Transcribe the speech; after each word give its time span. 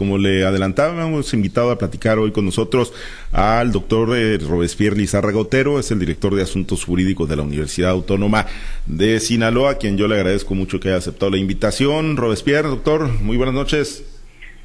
como 0.00 0.16
le 0.16 0.46
adelantaba, 0.46 1.06
hemos 1.06 1.34
invitado 1.34 1.70
a 1.70 1.76
platicar 1.76 2.18
hoy 2.18 2.32
con 2.32 2.46
nosotros 2.46 2.94
al 3.32 3.70
doctor 3.70 4.16
eh, 4.16 4.38
Robespierre 4.38 4.96
Lizarra 4.96 5.30
Gotero, 5.30 5.78
es 5.78 5.90
el 5.90 5.98
director 5.98 6.34
de 6.34 6.42
Asuntos 6.42 6.86
Jurídicos 6.86 7.28
de 7.28 7.36
la 7.36 7.42
Universidad 7.42 7.90
Autónoma 7.90 8.46
de 8.86 9.20
Sinaloa, 9.20 9.72
a 9.72 9.74
quien 9.74 9.98
yo 9.98 10.08
le 10.08 10.14
agradezco 10.14 10.54
mucho 10.54 10.80
que 10.80 10.88
haya 10.88 10.96
aceptado 10.96 11.30
la 11.30 11.36
invitación. 11.36 12.16
Robespierre, 12.16 12.70
doctor, 12.70 13.10
muy 13.20 13.36
buenas 13.36 13.54
noches. 13.54 14.09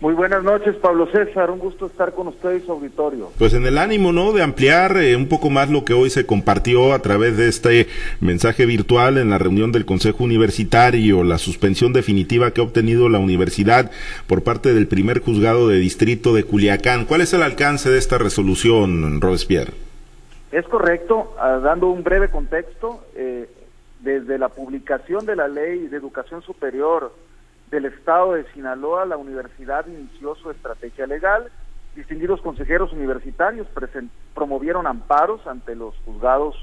Muy 0.02 0.14
buenas 0.14 0.44
noches, 0.44 0.76
Pablo 0.76 1.08
César. 1.08 1.50
Un 1.50 1.60
gusto 1.60 1.86
estar 1.86 2.14
con 2.14 2.28
usted 2.28 2.56
y 2.56 2.66
su 2.66 2.72
auditorio. 2.74 3.32
Pues 3.40 3.54
en 3.54 3.66
el 3.66 3.78
ánimo, 3.78 4.12
¿no? 4.12 4.34
De 4.34 4.44
ampliar 4.44 4.98
eh, 4.98 5.16
un 5.16 5.30
poco 5.30 5.50
más 5.50 5.70
lo 5.70 5.86
que 5.86 5.94
hoy 5.94 6.10
se 6.10 6.26
compartió 6.26 6.94
a 6.94 7.00
través 7.00 7.38
de 7.38 7.48
este 7.48 7.88
mensaje 8.20 8.66
virtual 8.66 9.18
en 9.18 9.30
la 9.30 9.38
reunión 9.38 9.72
del 9.72 9.86
Consejo 9.86 10.26
Universitario, 10.26 11.24
la 11.24 11.38
suspensión 11.38 11.94
definitiva 11.94 12.52
que 12.52 12.60
ha 12.60 12.66
obtenido 12.66 13.08
la 13.08 13.20
universidad 13.20 13.90
por 14.28 14.44
parte 14.44 14.74
del 14.74 14.88
primer 14.88 15.22
juzgado 15.22 15.70
de 15.70 15.78
distrito 15.78 16.34
de 16.34 16.44
Culiacán. 16.44 17.06
¿Cuál 17.06 17.22
es 17.22 17.34
el 17.34 17.42
alcance 17.42 17.90
de 17.90 17.98
esta 17.98 18.18
resolución, 18.18 19.22
Robespierre? 19.22 19.74
Es 20.52 20.66
correcto. 20.68 21.36
Ah, 21.40 21.60
dando 21.64 21.88
un 21.88 22.04
breve 22.04 22.30
contexto, 22.30 23.06
eh, 23.16 23.48
desde 24.02 24.38
la 24.38 24.50
publicación 24.50 25.26
de 25.26 25.36
la 25.36 25.48
Ley 25.48 25.88
de 25.88 25.98
Educación 25.98 26.42
Superior 26.44 27.12
del 27.72 27.86
Estado 27.86 28.34
de 28.34 28.46
Sinaloa, 28.54 29.06
la 29.06 29.18
universidad 29.18 29.86
inició 29.88 30.36
su 30.36 30.52
estrategia 30.52 31.08
legal. 31.08 31.52
Distinguidos 31.96 32.42
consejeros 32.42 32.92
universitarios 32.94 33.68
promovieron 34.34 34.86
amparos 34.88 35.46
ante 35.48 35.76
los 35.76 35.96
juzgados 36.06 36.56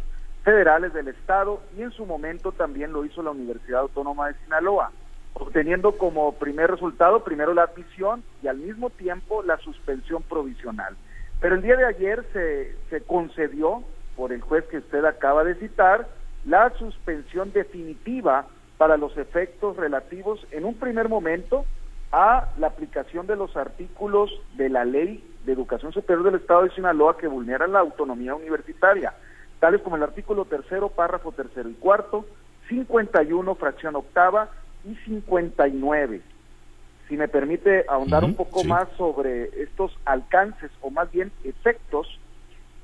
federales 0.44 0.92
del 0.92 1.08
Estado 1.08 1.60
y 1.76 1.82
en 1.82 1.92
su 1.92 2.04
momento 2.04 2.52
también 2.52 2.92
lo 2.92 3.04
hizo 3.04 3.22
la 3.22 3.30
Universidad 3.30 3.80
Autónoma 3.80 4.28
de 4.28 4.34
Sinaloa, 4.44 4.92
obteniendo 5.34 5.92
como 5.92 6.32
primer 6.34 6.70
resultado 6.70 7.24
primero 7.24 7.54
la 7.54 7.64
admisión 7.64 8.22
y 8.42 8.48
al 8.48 8.58
mismo 8.58 8.90
tiempo 8.90 9.42
la 9.42 9.56
suspensión 9.58 10.22
provisional. 10.22 10.96
Pero 11.40 11.54
el 11.54 11.62
día 11.62 11.76
de 11.76 11.86
ayer 11.86 12.24
se, 12.32 12.76
se 12.90 13.00
concedió 13.02 13.82
por 14.16 14.32
el 14.32 14.40
juez 14.40 14.64
que 14.66 14.78
usted 14.78 15.04
acaba 15.04 15.44
de 15.44 15.54
citar 15.54 16.06
la 16.44 16.70
suspensión 16.78 17.52
definitiva 17.52 18.46
para 18.78 18.96
los 18.96 19.16
efectos 19.16 19.76
relativos 19.76 20.46
en 20.50 20.64
un 20.64 20.74
primer 20.74 21.08
momento 21.08 21.64
a 22.10 22.48
la 22.58 22.66
aplicación 22.66 23.26
de 23.26 23.36
los 23.36 23.56
artículos 23.56 24.30
de 24.54 24.68
la 24.68 24.84
Ley 24.84 25.24
de 25.46 25.52
Educación 25.52 25.92
Superior 25.92 26.24
del 26.24 26.40
Estado 26.40 26.64
de 26.64 26.70
Sinaloa 26.70 27.16
que 27.16 27.26
vulneran 27.26 27.72
la 27.72 27.80
autonomía 27.80 28.34
universitaria, 28.34 29.14
tales 29.60 29.80
como 29.80 29.96
el 29.96 30.02
artículo 30.02 30.44
tercero, 30.44 30.88
párrafo 30.90 31.32
tercero 31.32 31.68
y 31.68 31.74
cuarto, 31.74 32.26
51, 32.68 33.54
fracción 33.54 33.96
octava 33.96 34.50
y 34.84 34.94
59. 35.04 36.20
Si 37.08 37.16
me 37.16 37.28
permite 37.28 37.84
ahondar 37.88 38.24
un 38.24 38.34
poco 38.34 38.64
más 38.64 38.88
sobre 38.96 39.62
estos 39.62 39.96
alcances 40.04 40.70
o 40.80 40.90
más 40.90 41.10
bien 41.10 41.32
efectos, 41.44 42.18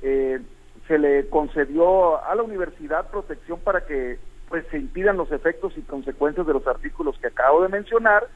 eh, 0.03 0.41
se 0.87 0.99
le 0.99 1.29
concedió 1.29 2.23
a 2.25 2.35
la 2.35 2.43
universidad 2.43 3.11
protección 3.11 3.61
para 3.61 3.87
que 3.87 4.19
pues 4.49 4.65
se 4.71 4.79
impidan 4.79 5.17
los 5.17 5.31
efectos 5.33 5.77
y 5.77 5.83
consecuencias 5.83 6.47
de 6.47 6.53
los 6.53 6.67
artículos 6.67 7.19
que 7.19 7.29
acabo 7.29 7.63
de 7.63 7.69
mencionar, 7.69 8.27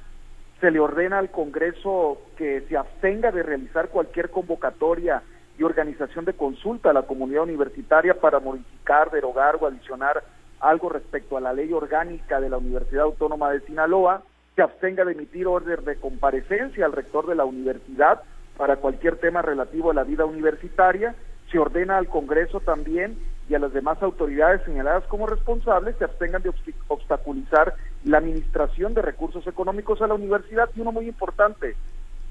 se 0.61 0.71
le 0.71 0.79
ordena 0.79 1.19
al 1.19 1.31
Congreso 1.31 2.19
que 2.37 2.63
se 2.69 2.77
abstenga 2.77 3.33
de 3.33 3.43
realizar 3.43 3.89
cualquier 3.89 4.31
convocatoria 4.31 5.23
y 5.59 5.63
organización 5.65 6.25
de 6.25 6.35
consulta 6.35 6.91
a 6.91 6.93
la 6.93 7.03
comunidad 7.03 7.43
universitaria 7.43 8.15
para 8.15 8.41
modificar, 8.41 9.11
derogar 9.11 9.57
o 9.61 9.67
adicionar 9.67 10.23
algo 10.61 10.89
respecto 10.89 11.37
a 11.37 11.41
la 11.41 11.53
ley 11.53 11.73
orgánica 11.73 12.41
de 12.41 12.49
la 12.49 12.59
Universidad 12.59 13.05
Autónoma 13.05 13.51
de 13.51 13.61
Sinaloa, 13.61 14.23
se 14.55 14.63
abstenga 14.63 15.05
de 15.05 15.13
emitir 15.13 15.47
orden 15.47 15.85
de 15.85 15.97
comparecencia 15.97 16.85
al 16.85 16.93
rector 16.93 17.27
de 17.27 17.35
la 17.35 17.45
universidad 17.45 18.23
para 18.57 18.77
cualquier 18.77 19.17
tema 19.17 19.43
relativo 19.43 19.91
a 19.91 19.95
la 19.95 20.05
vida 20.05 20.25
universitaria, 20.25 21.15
se 21.51 21.59
ordena 21.59 21.97
al 21.97 22.07
Congreso 22.07 22.61
también 22.61 23.17
y 23.49 23.55
a 23.55 23.59
las 23.59 23.73
demás 23.73 24.03
autoridades 24.03 24.63
señaladas 24.65 25.05
como 25.05 25.27
responsables 25.27 25.97
se 25.97 26.05
abstengan 26.05 26.43
de 26.43 26.53
obstaculizar 26.89 27.75
la 28.05 28.19
administración 28.19 28.95
de 28.95 29.03
recursos 29.03 29.47
económicos 29.47 30.01
a 30.01 30.07
la 30.07 30.15
universidad 30.15 30.71
y 30.75 30.81
uno 30.81 30.93
muy 30.93 31.09
importante, 31.09 31.77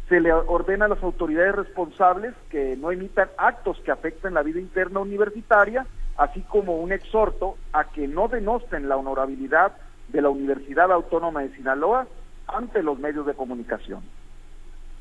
se 0.09 0.19
le 0.19 0.33
ordena 0.33 0.85
a 0.85 0.89
las 0.89 1.03
autoridades 1.03 1.55
responsables 1.55 2.33
que 2.49 2.75
no 2.75 2.91
emitan 2.91 3.29
actos 3.37 3.79
que 3.79 3.91
afecten 3.91 4.33
la 4.33 4.43
vida 4.43 4.59
interna 4.59 4.99
universitaria, 4.99 5.85
así 6.17 6.41
como 6.41 6.77
un 6.77 6.91
exhorto 6.91 7.55
a 7.71 7.85
que 7.85 8.07
no 8.07 8.27
denosten 8.27 8.89
la 8.89 8.97
honorabilidad 8.97 9.71
de 10.09 10.21
la 10.21 10.29
Universidad 10.29 10.91
Autónoma 10.91 11.41
de 11.41 11.55
Sinaloa 11.55 12.07
ante 12.47 12.83
los 12.83 12.99
medios 12.99 13.25
de 13.25 13.33
comunicación. 13.33 14.01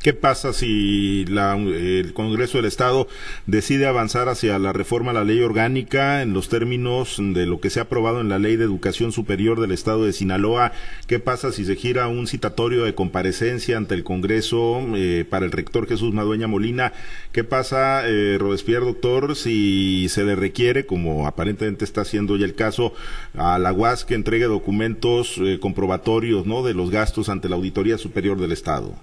¿Qué 0.02 0.14
pasa 0.14 0.54
si 0.54 1.26
el 1.28 2.14
Congreso 2.14 2.56
del 2.56 2.64
Estado 2.64 3.06
decide 3.44 3.86
avanzar 3.86 4.30
hacia 4.30 4.58
la 4.58 4.72
reforma 4.72 5.10
a 5.10 5.14
la 5.14 5.24
ley 5.24 5.42
orgánica 5.42 6.22
en 6.22 6.32
los 6.32 6.48
términos 6.48 7.16
de 7.18 7.44
lo 7.44 7.60
que 7.60 7.68
se 7.68 7.80
ha 7.80 7.82
aprobado 7.82 8.22
en 8.22 8.30
la 8.30 8.38
Ley 8.38 8.56
de 8.56 8.64
Educación 8.64 9.12
Superior 9.12 9.60
del 9.60 9.72
Estado 9.72 10.06
de 10.06 10.14
Sinaloa? 10.14 10.72
¿Qué 11.06 11.18
pasa 11.18 11.52
si 11.52 11.66
se 11.66 11.76
gira 11.76 12.08
un 12.08 12.26
citatorio 12.26 12.84
de 12.84 12.94
comparecencia 12.94 13.76
ante 13.76 13.94
el 13.94 14.02
Congreso 14.02 14.80
eh, 14.96 15.26
para 15.28 15.44
el 15.44 15.52
rector 15.52 15.86
Jesús 15.86 16.14
Madueña 16.14 16.46
Molina? 16.46 16.94
¿Qué 17.32 17.44
pasa, 17.44 18.08
eh, 18.08 18.38
Robespierre, 18.40 18.86
doctor, 18.86 19.36
si 19.36 20.08
se 20.08 20.24
le 20.24 20.34
requiere, 20.34 20.86
como 20.86 21.26
aparentemente 21.26 21.84
está 21.84 22.00
haciendo 22.00 22.38
ya 22.38 22.46
el 22.46 22.54
caso, 22.54 22.94
a 23.34 23.58
la 23.58 23.70
UAS 23.70 24.06
que 24.06 24.14
entregue 24.14 24.46
documentos 24.46 25.36
eh, 25.42 25.58
comprobatorios 25.60 26.46
¿no? 26.46 26.62
de 26.62 26.72
los 26.72 26.90
gastos 26.90 27.28
ante 27.28 27.50
la 27.50 27.56
Auditoría 27.56 27.98
Superior 27.98 28.40
del 28.40 28.52
Estado? 28.52 28.94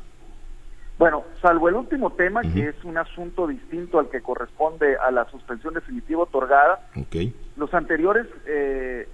Bueno, 0.98 1.26
salvo 1.42 1.70
el 1.70 1.76
último 1.76 2.12
tema, 2.14 2.42
que 2.42 2.70
es 2.70 2.84
un 2.84 2.98
asunto 2.98 3.46
distinto 3.46 4.00
al 4.00 4.10
que 4.10 4.22
corresponde 4.22 4.98
a 4.98 5.12
la 5.12 5.30
suspensión 5.30 5.76
definitiva 5.76 6.24
otorgada, 6.24 6.80
los 7.56 7.74
anteriores 7.76 8.26
eh, 8.48 9.08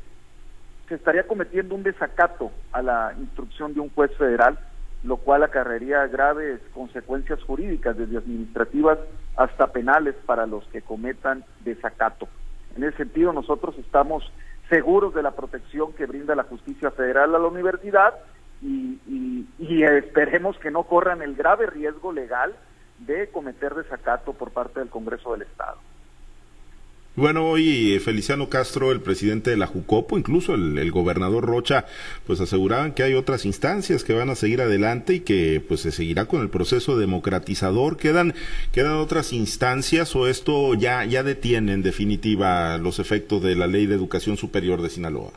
se 0.88 0.96
estaría 0.96 1.28
cometiendo 1.28 1.76
un 1.76 1.84
desacato 1.84 2.52
a 2.72 2.82
la 2.82 3.14
instrucción 3.20 3.74
de 3.74 3.82
un 3.82 3.90
juez 3.90 4.16
federal, 4.16 4.58
lo 5.04 5.18
cual 5.18 5.44
acarrearía 5.44 6.08
graves 6.08 6.62
consecuencias 6.74 7.44
jurídicas, 7.44 7.98
desde 7.98 8.18
administrativas 8.18 8.98
hasta 9.36 9.68
penales, 9.74 10.16
para 10.26 10.46
los 10.46 10.66
que 10.68 10.82
cometan 10.82 11.44
desacato. 11.66 12.30
En 12.78 12.86
ese 12.86 12.96
sentido, 12.96 13.34
nosotros 13.34 13.78
estamos 13.78 14.32
seguros 14.70 15.14
de 15.14 15.22
la 15.22 15.32
protección 15.32 15.92
que 15.92 16.06
brinda 16.06 16.34
la 16.34 16.44
justicia 16.44 16.92
federal 16.92 17.36
a 17.36 17.40
la 17.40 17.48
universidad 17.48 18.14
y, 18.63 19.84
esperemos 19.84 20.57
que 20.59 20.72
no 20.72 20.84
corran 20.84 21.22
el 21.22 21.35
grave 21.35 21.68
riesgo 21.68 22.12
legal 22.12 22.56
de 23.00 23.28
cometer 23.29 23.74
desacato 23.75 24.34
por 24.34 24.51
parte 24.51 24.79
del 24.79 24.90
Congreso 24.90 25.34
del 25.34 25.41
Estado. 25.44 25.78
Bueno, 27.16 27.46
hoy 27.46 27.94
eh, 27.94 28.00
Feliciano 28.00 28.50
Castro, 28.50 28.91
el 28.91 29.01
presidente 29.01 29.51
de 29.51 29.57
la 29.57 29.68
Jucopo, 29.68 30.18
incluso 30.18 30.56
el, 30.56 30.91
gobernador 30.91 31.46
Rocha, 31.46 31.85
pues 32.25 32.41
aseguraban 32.41 32.94
que 32.94 33.03
hay 33.03 33.13
otras 33.13 33.46
instancias 33.46 34.03
que 34.03 34.13
van 34.13 34.31
a 34.31 34.35
seguir 34.35 34.62
adelante 34.62 35.16
y 35.16 35.19
que 35.19 35.63
pues 35.68 35.81
se 35.81 35.91
seguirá 35.91 36.25
con 36.25 36.41
el 36.41 36.50
proceso 36.50 36.97
democratizador. 36.97 37.97
¿Quedan, 37.97 38.34
quedan 38.72 38.94
otras 38.94 39.31
instancias 39.31 40.16
o 40.16 40.28
esto 40.28 40.74
ya, 40.74 41.06
ya 41.06 41.22
detiene 41.22 41.74
en 41.74 41.84
definitiva 41.84 42.80
los 42.80 42.97
efectos 42.97 43.44
de 43.44 43.56
la 43.56 43.68
Ley 43.68 43.85
de 43.85 43.94
Educación 43.94 44.35
Superior 44.35 44.81
de 44.81 44.90
Sinaloa? 44.90 45.34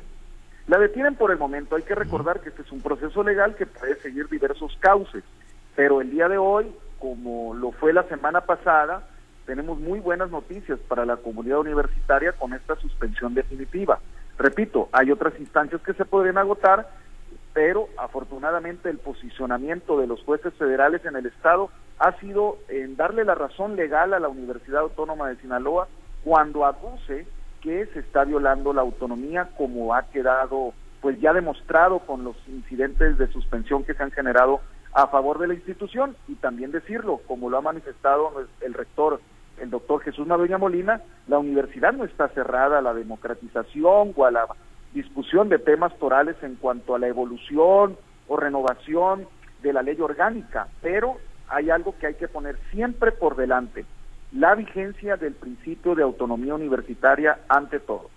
La 0.68 0.78
detienen 0.78 1.14
por 1.14 1.30
el 1.30 1.38
momento. 1.38 1.76
Hay 1.76 1.82
que 1.82 1.94
recordar 1.94 2.40
que 2.40 2.48
este 2.48 2.62
es 2.62 2.72
un 2.72 2.80
proceso 2.80 3.22
legal 3.22 3.54
que 3.54 3.66
puede 3.66 3.94
seguir 4.00 4.28
diversos 4.28 4.76
cauces, 4.80 5.22
pero 5.76 6.00
el 6.00 6.10
día 6.10 6.28
de 6.28 6.38
hoy, 6.38 6.74
como 6.98 7.54
lo 7.54 7.70
fue 7.70 7.92
la 7.92 8.02
semana 8.04 8.40
pasada, 8.40 9.06
tenemos 9.46 9.78
muy 9.78 10.00
buenas 10.00 10.30
noticias 10.30 10.78
para 10.88 11.06
la 11.06 11.16
comunidad 11.16 11.60
universitaria 11.60 12.32
con 12.32 12.52
esta 12.52 12.74
suspensión 12.76 13.32
definitiva. 13.34 14.00
Repito, 14.38 14.88
hay 14.90 15.12
otras 15.12 15.38
instancias 15.38 15.80
que 15.82 15.94
se 15.94 16.04
podrían 16.04 16.36
agotar, 16.36 16.90
pero 17.54 17.88
afortunadamente 17.96 18.90
el 18.90 18.98
posicionamiento 18.98 19.98
de 20.00 20.08
los 20.08 20.22
jueces 20.24 20.52
federales 20.54 21.04
en 21.04 21.14
el 21.14 21.26
Estado 21.26 21.70
ha 21.98 22.12
sido 22.18 22.58
en 22.68 22.96
darle 22.96 23.24
la 23.24 23.36
razón 23.36 23.76
legal 23.76 24.12
a 24.12 24.20
la 24.20 24.28
Universidad 24.28 24.80
Autónoma 24.80 25.28
de 25.28 25.36
Sinaloa 25.36 25.86
cuando 26.24 26.66
aduce 26.66 27.26
que 27.66 27.84
se 27.86 27.98
está 27.98 28.22
violando 28.22 28.72
la 28.72 28.82
autonomía 28.82 29.48
como 29.58 29.92
ha 29.92 30.04
quedado 30.10 30.72
pues 31.00 31.20
ya 31.20 31.32
demostrado 31.32 31.98
con 31.98 32.22
los 32.22 32.36
incidentes 32.46 33.18
de 33.18 33.26
suspensión 33.32 33.82
que 33.82 33.92
se 33.92 34.04
han 34.04 34.12
generado 34.12 34.60
a 34.92 35.08
favor 35.08 35.40
de 35.40 35.48
la 35.48 35.54
institución 35.54 36.14
y 36.28 36.36
también 36.36 36.70
decirlo, 36.70 37.20
como 37.26 37.50
lo 37.50 37.58
ha 37.58 37.62
manifestado 37.62 38.30
el 38.60 38.72
rector, 38.72 39.20
el 39.60 39.70
doctor 39.70 40.00
Jesús 40.02 40.28
Madueña 40.28 40.58
Molina, 40.58 41.00
la 41.26 41.40
universidad 41.40 41.92
no 41.92 42.04
está 42.04 42.28
cerrada 42.28 42.78
a 42.78 42.82
la 42.82 42.94
democratización 42.94 44.12
o 44.14 44.24
a 44.24 44.30
la 44.30 44.46
discusión 44.94 45.48
de 45.48 45.58
temas 45.58 45.92
torales 45.98 46.36
en 46.42 46.54
cuanto 46.54 46.94
a 46.94 47.00
la 47.00 47.08
evolución 47.08 47.96
o 48.28 48.36
renovación 48.36 49.26
de 49.62 49.72
la 49.72 49.82
ley 49.82 50.00
orgánica, 50.00 50.68
pero 50.82 51.16
hay 51.48 51.70
algo 51.70 51.96
que 51.98 52.06
hay 52.06 52.14
que 52.14 52.28
poner 52.28 52.56
siempre 52.70 53.10
por 53.10 53.34
delante, 53.34 53.84
la 54.32 54.54
vigencia 54.54 55.16
del 55.16 55.34
principio 55.34 55.94
de 55.94 56.02
autonomía 56.02 56.54
universitaria 56.54 57.38
ante 57.48 57.80
todo. 57.80 58.10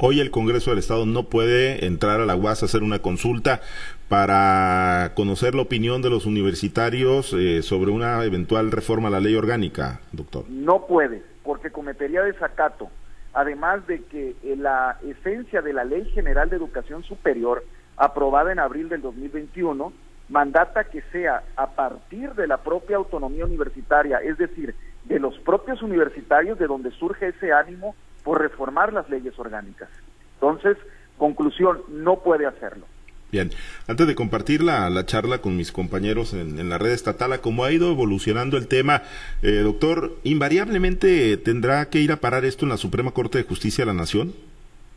Hoy 0.00 0.20
el 0.20 0.30
Congreso 0.30 0.70
del 0.70 0.78
Estado 0.78 1.06
no 1.06 1.24
puede 1.24 1.84
entrar 1.84 2.20
a 2.20 2.26
la 2.26 2.36
UAS 2.36 2.62
a 2.62 2.66
hacer 2.66 2.84
una 2.84 3.00
consulta 3.00 3.60
para 4.08 5.12
conocer 5.16 5.56
la 5.56 5.62
opinión 5.62 6.02
de 6.02 6.10
los 6.10 6.24
universitarios 6.24 7.32
eh, 7.32 7.62
sobre 7.62 7.90
una 7.90 8.22
eventual 8.24 8.70
reforma 8.70 9.08
a 9.08 9.10
la 9.10 9.20
ley 9.20 9.34
orgánica, 9.34 10.00
doctor. 10.12 10.44
No 10.48 10.86
puede, 10.86 11.22
porque 11.42 11.70
cometería 11.70 12.22
desacato. 12.22 12.90
Además 13.34 13.86
de 13.88 14.04
que 14.04 14.36
eh, 14.44 14.56
la 14.56 14.98
esencia 15.04 15.62
de 15.62 15.72
la 15.72 15.84
Ley 15.84 16.04
General 16.12 16.48
de 16.48 16.56
Educación 16.56 17.02
Superior, 17.02 17.64
aprobada 17.96 18.52
en 18.52 18.60
abril 18.60 18.88
del 18.88 19.02
2021, 19.02 19.92
mandata 20.28 20.84
que 20.84 21.02
sea 21.10 21.42
a 21.56 21.70
partir 21.70 22.34
de 22.34 22.46
la 22.46 22.58
propia 22.58 22.96
autonomía 22.96 23.44
universitaria, 23.44 24.18
es 24.18 24.38
decir, 24.38 24.74
de 25.08 25.18
los 25.18 25.38
propios 25.38 25.82
universitarios 25.82 26.58
de 26.58 26.66
donde 26.66 26.90
surge 26.92 27.28
ese 27.28 27.52
ánimo 27.52 27.94
por 28.22 28.40
reformar 28.40 28.92
las 28.92 29.08
leyes 29.08 29.38
orgánicas. 29.38 29.88
Entonces, 30.34 30.76
conclusión, 31.16 31.80
no 31.88 32.20
puede 32.20 32.46
hacerlo. 32.46 32.86
Bien, 33.30 33.50
antes 33.86 34.06
de 34.06 34.14
compartir 34.14 34.62
la, 34.62 34.88
la 34.88 35.04
charla 35.04 35.38
con 35.38 35.56
mis 35.56 35.70
compañeros 35.70 36.32
en, 36.32 36.58
en, 36.58 36.68
la 36.70 36.78
red 36.78 36.92
estatal, 36.92 37.32
a 37.32 37.38
cómo 37.38 37.64
ha 37.64 37.72
ido 37.72 37.90
evolucionando 37.90 38.56
el 38.56 38.68
tema, 38.68 39.02
eh, 39.42 39.60
doctor, 39.62 40.16
¿invariablemente 40.24 41.36
tendrá 41.36 41.90
que 41.90 41.98
ir 41.98 42.10
a 42.10 42.16
parar 42.16 42.46
esto 42.46 42.64
en 42.64 42.70
la 42.70 42.78
Suprema 42.78 43.10
Corte 43.10 43.36
de 43.36 43.44
Justicia 43.44 43.82
de 43.84 43.92
la 43.92 43.98
Nación? 43.98 44.32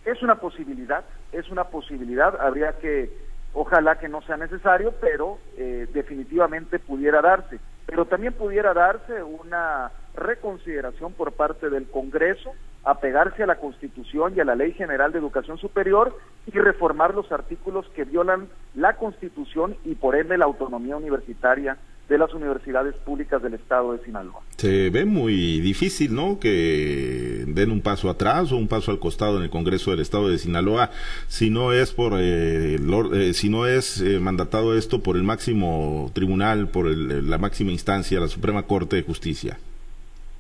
Es 0.05 0.21
una 0.23 0.35
posibilidad, 0.35 1.03
es 1.33 1.49
una 1.49 1.65
posibilidad, 1.65 2.39
habría 2.39 2.77
que 2.79 3.09
Ojalá 3.53 3.99
que 3.99 4.07
no 4.07 4.21
sea 4.21 4.37
necesario, 4.37 4.93
pero 5.01 5.37
eh, 5.57 5.87
definitivamente 5.93 6.79
pudiera 6.79 7.21
darse. 7.21 7.59
Pero 7.85 8.05
también 8.05 8.33
pudiera 8.33 8.73
darse 8.73 9.21
una 9.23 9.91
reconsideración 10.15 11.13
por 11.13 11.33
parte 11.33 11.69
del 11.69 11.87
Congreso, 11.87 12.51
apegarse 12.83 13.43
a 13.43 13.47
la 13.47 13.57
Constitución 13.57 14.33
y 14.35 14.39
a 14.39 14.45
la 14.45 14.55
Ley 14.55 14.73
General 14.73 15.11
de 15.11 15.19
Educación 15.19 15.57
Superior 15.57 16.17
y 16.47 16.57
reformar 16.57 17.13
los 17.13 17.31
artículos 17.31 17.87
que 17.95 18.05
violan 18.05 18.47
la 18.75 18.95
Constitución 18.97 19.75
y 19.85 19.95
por 19.95 20.15
ende 20.15 20.37
la 20.37 20.45
autonomía 20.45 20.97
universitaria 20.97 21.77
de 22.11 22.17
las 22.17 22.33
universidades 22.33 22.93
públicas 22.95 23.41
del 23.41 23.53
estado 23.53 23.93
de 23.93 24.03
Sinaloa. 24.03 24.41
Se 24.57 24.89
ve 24.89 25.05
muy 25.05 25.61
difícil, 25.61 26.13
¿no? 26.13 26.39
Que 26.39 27.45
den 27.47 27.71
un 27.71 27.81
paso 27.81 28.09
atrás 28.09 28.51
o 28.51 28.57
un 28.57 28.67
paso 28.67 28.91
al 28.91 28.99
costado 28.99 29.37
en 29.37 29.43
el 29.43 29.49
Congreso 29.49 29.91
del 29.91 30.01
estado 30.01 30.27
de 30.27 30.37
Sinaloa 30.37 30.91
si 31.27 31.49
no 31.49 31.71
es 31.71 31.93
por 31.93 32.13
eh, 32.17 32.75
eh, 32.75 33.33
si 33.33 33.49
no 33.49 33.65
es 33.65 34.01
eh, 34.01 34.19
mandatado 34.19 34.77
esto 34.77 35.01
por 35.01 35.15
el 35.15 35.23
máximo 35.23 36.11
tribunal, 36.13 36.67
por 36.67 36.85
la 36.87 37.37
máxima 37.37 37.71
instancia, 37.71 38.19
la 38.19 38.27
Suprema 38.27 38.63
Corte 38.63 38.97
de 38.97 39.03
Justicia. 39.03 39.57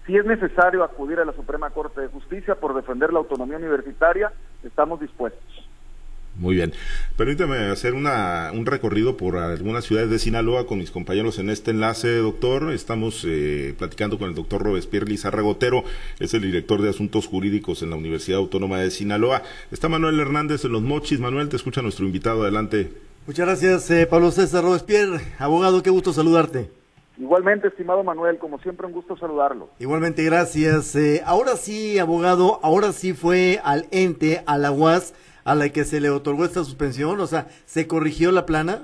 Si 0.05 0.17
es 0.17 0.25
necesario 0.25 0.83
acudir 0.83 1.19
a 1.19 1.25
la 1.25 1.33
Suprema 1.33 1.69
Corte 1.69 2.01
de 2.01 2.07
Justicia 2.07 2.55
por 2.55 2.73
defender 2.73 3.13
la 3.13 3.19
autonomía 3.19 3.57
universitaria, 3.57 4.31
estamos 4.63 4.99
dispuestos. 4.99 5.71
Muy 6.35 6.55
bien. 6.55 6.73
Permítame 7.17 7.57
hacer 7.69 7.93
una, 7.93 8.51
un 8.53 8.65
recorrido 8.65 9.17
por 9.17 9.37
algunas 9.37 9.83
ciudades 9.83 10.09
de 10.09 10.17
Sinaloa 10.17 10.65
con 10.65 10.77
mis 10.77 10.89
compañeros 10.89 11.39
en 11.39 11.49
este 11.49 11.71
enlace, 11.71 12.17
doctor. 12.17 12.71
Estamos 12.71 13.25
eh, 13.27 13.75
platicando 13.77 14.17
con 14.17 14.29
el 14.29 14.35
doctor 14.35 14.63
Robespierre 14.63 15.07
Lizarra 15.07 15.41
Gotero, 15.41 15.83
es 16.19 16.33
el 16.33 16.41
director 16.41 16.81
de 16.81 16.89
Asuntos 16.89 17.27
Jurídicos 17.27 17.83
en 17.83 17.89
la 17.89 17.95
Universidad 17.97 18.39
Autónoma 18.39 18.79
de 18.79 18.91
Sinaloa. 18.91 19.43
Está 19.71 19.89
Manuel 19.89 20.19
Hernández 20.19 20.63
en 20.65 20.71
Los 20.71 20.81
Mochis. 20.81 21.19
Manuel, 21.19 21.49
te 21.49 21.57
escucha 21.57 21.81
nuestro 21.81 22.05
invitado. 22.05 22.43
Adelante. 22.43 22.91
Muchas 23.27 23.45
gracias, 23.45 23.91
eh, 23.91 24.07
Pablo 24.07 24.31
César 24.31 24.63
Robespierre. 24.63 25.21
Abogado, 25.37 25.83
qué 25.83 25.89
gusto 25.89 26.13
saludarte. 26.13 26.80
Igualmente, 27.17 27.67
estimado 27.67 28.03
Manuel, 28.03 28.37
como 28.37 28.59
siempre, 28.59 28.87
un 28.87 28.93
gusto 28.93 29.17
saludarlo. 29.17 29.69
Igualmente, 29.79 30.23
gracias. 30.23 30.95
Eh, 30.95 31.21
ahora 31.25 31.55
sí, 31.55 31.99
abogado, 31.99 32.59
ahora 32.63 32.93
sí 32.93 33.13
fue 33.13 33.59
al 33.63 33.87
ente, 33.91 34.43
a 34.45 34.57
la 34.57 34.71
UAS 34.71 35.13
a 35.43 35.55
la 35.55 35.69
que 35.69 35.83
se 35.83 35.99
le 35.99 36.09
otorgó 36.09 36.45
esta 36.45 36.63
suspensión? 36.63 37.19
O 37.19 37.27
sea, 37.27 37.47
¿se 37.65 37.87
corrigió 37.87 38.31
la 38.31 38.45
plana? 38.45 38.81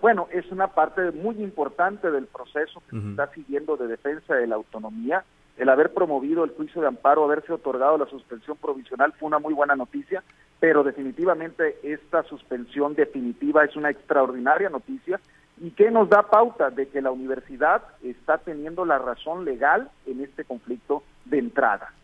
Bueno, 0.00 0.28
es 0.32 0.50
una 0.50 0.68
parte 0.68 1.12
muy 1.12 1.36
importante 1.42 2.10
del 2.10 2.26
proceso 2.26 2.82
que 2.90 3.00
se 3.00 3.10
está 3.10 3.28
siguiendo 3.28 3.76
de 3.76 3.86
defensa 3.86 4.34
de 4.34 4.48
la 4.48 4.56
autonomía. 4.56 5.24
El 5.56 5.68
haber 5.68 5.92
promovido 5.92 6.42
el 6.44 6.50
juicio 6.50 6.80
de 6.80 6.88
amparo, 6.88 7.24
haberse 7.24 7.52
otorgado 7.52 7.98
la 7.98 8.06
suspensión 8.06 8.56
provisional 8.56 9.12
fue 9.12 9.28
una 9.28 9.38
muy 9.38 9.54
buena 9.54 9.76
noticia, 9.76 10.24
pero 10.58 10.82
definitivamente 10.82 11.78
esta 11.84 12.24
suspensión 12.24 12.94
definitiva 12.94 13.64
es 13.64 13.76
una 13.76 13.90
extraordinaria 13.90 14.70
noticia 14.70 15.20
y 15.62 15.70
que 15.70 15.92
nos 15.92 16.10
da 16.10 16.28
pauta 16.28 16.70
de 16.70 16.88
que 16.88 17.00
la 17.00 17.12
universidad 17.12 17.82
está 18.02 18.38
teniendo 18.38 18.84
la 18.84 18.98
razón 18.98 19.44
legal 19.44 19.88
en 20.06 20.20
este 20.20 20.44
conflicto 20.44 21.04
de 21.24 21.38
entrada. 21.38 21.94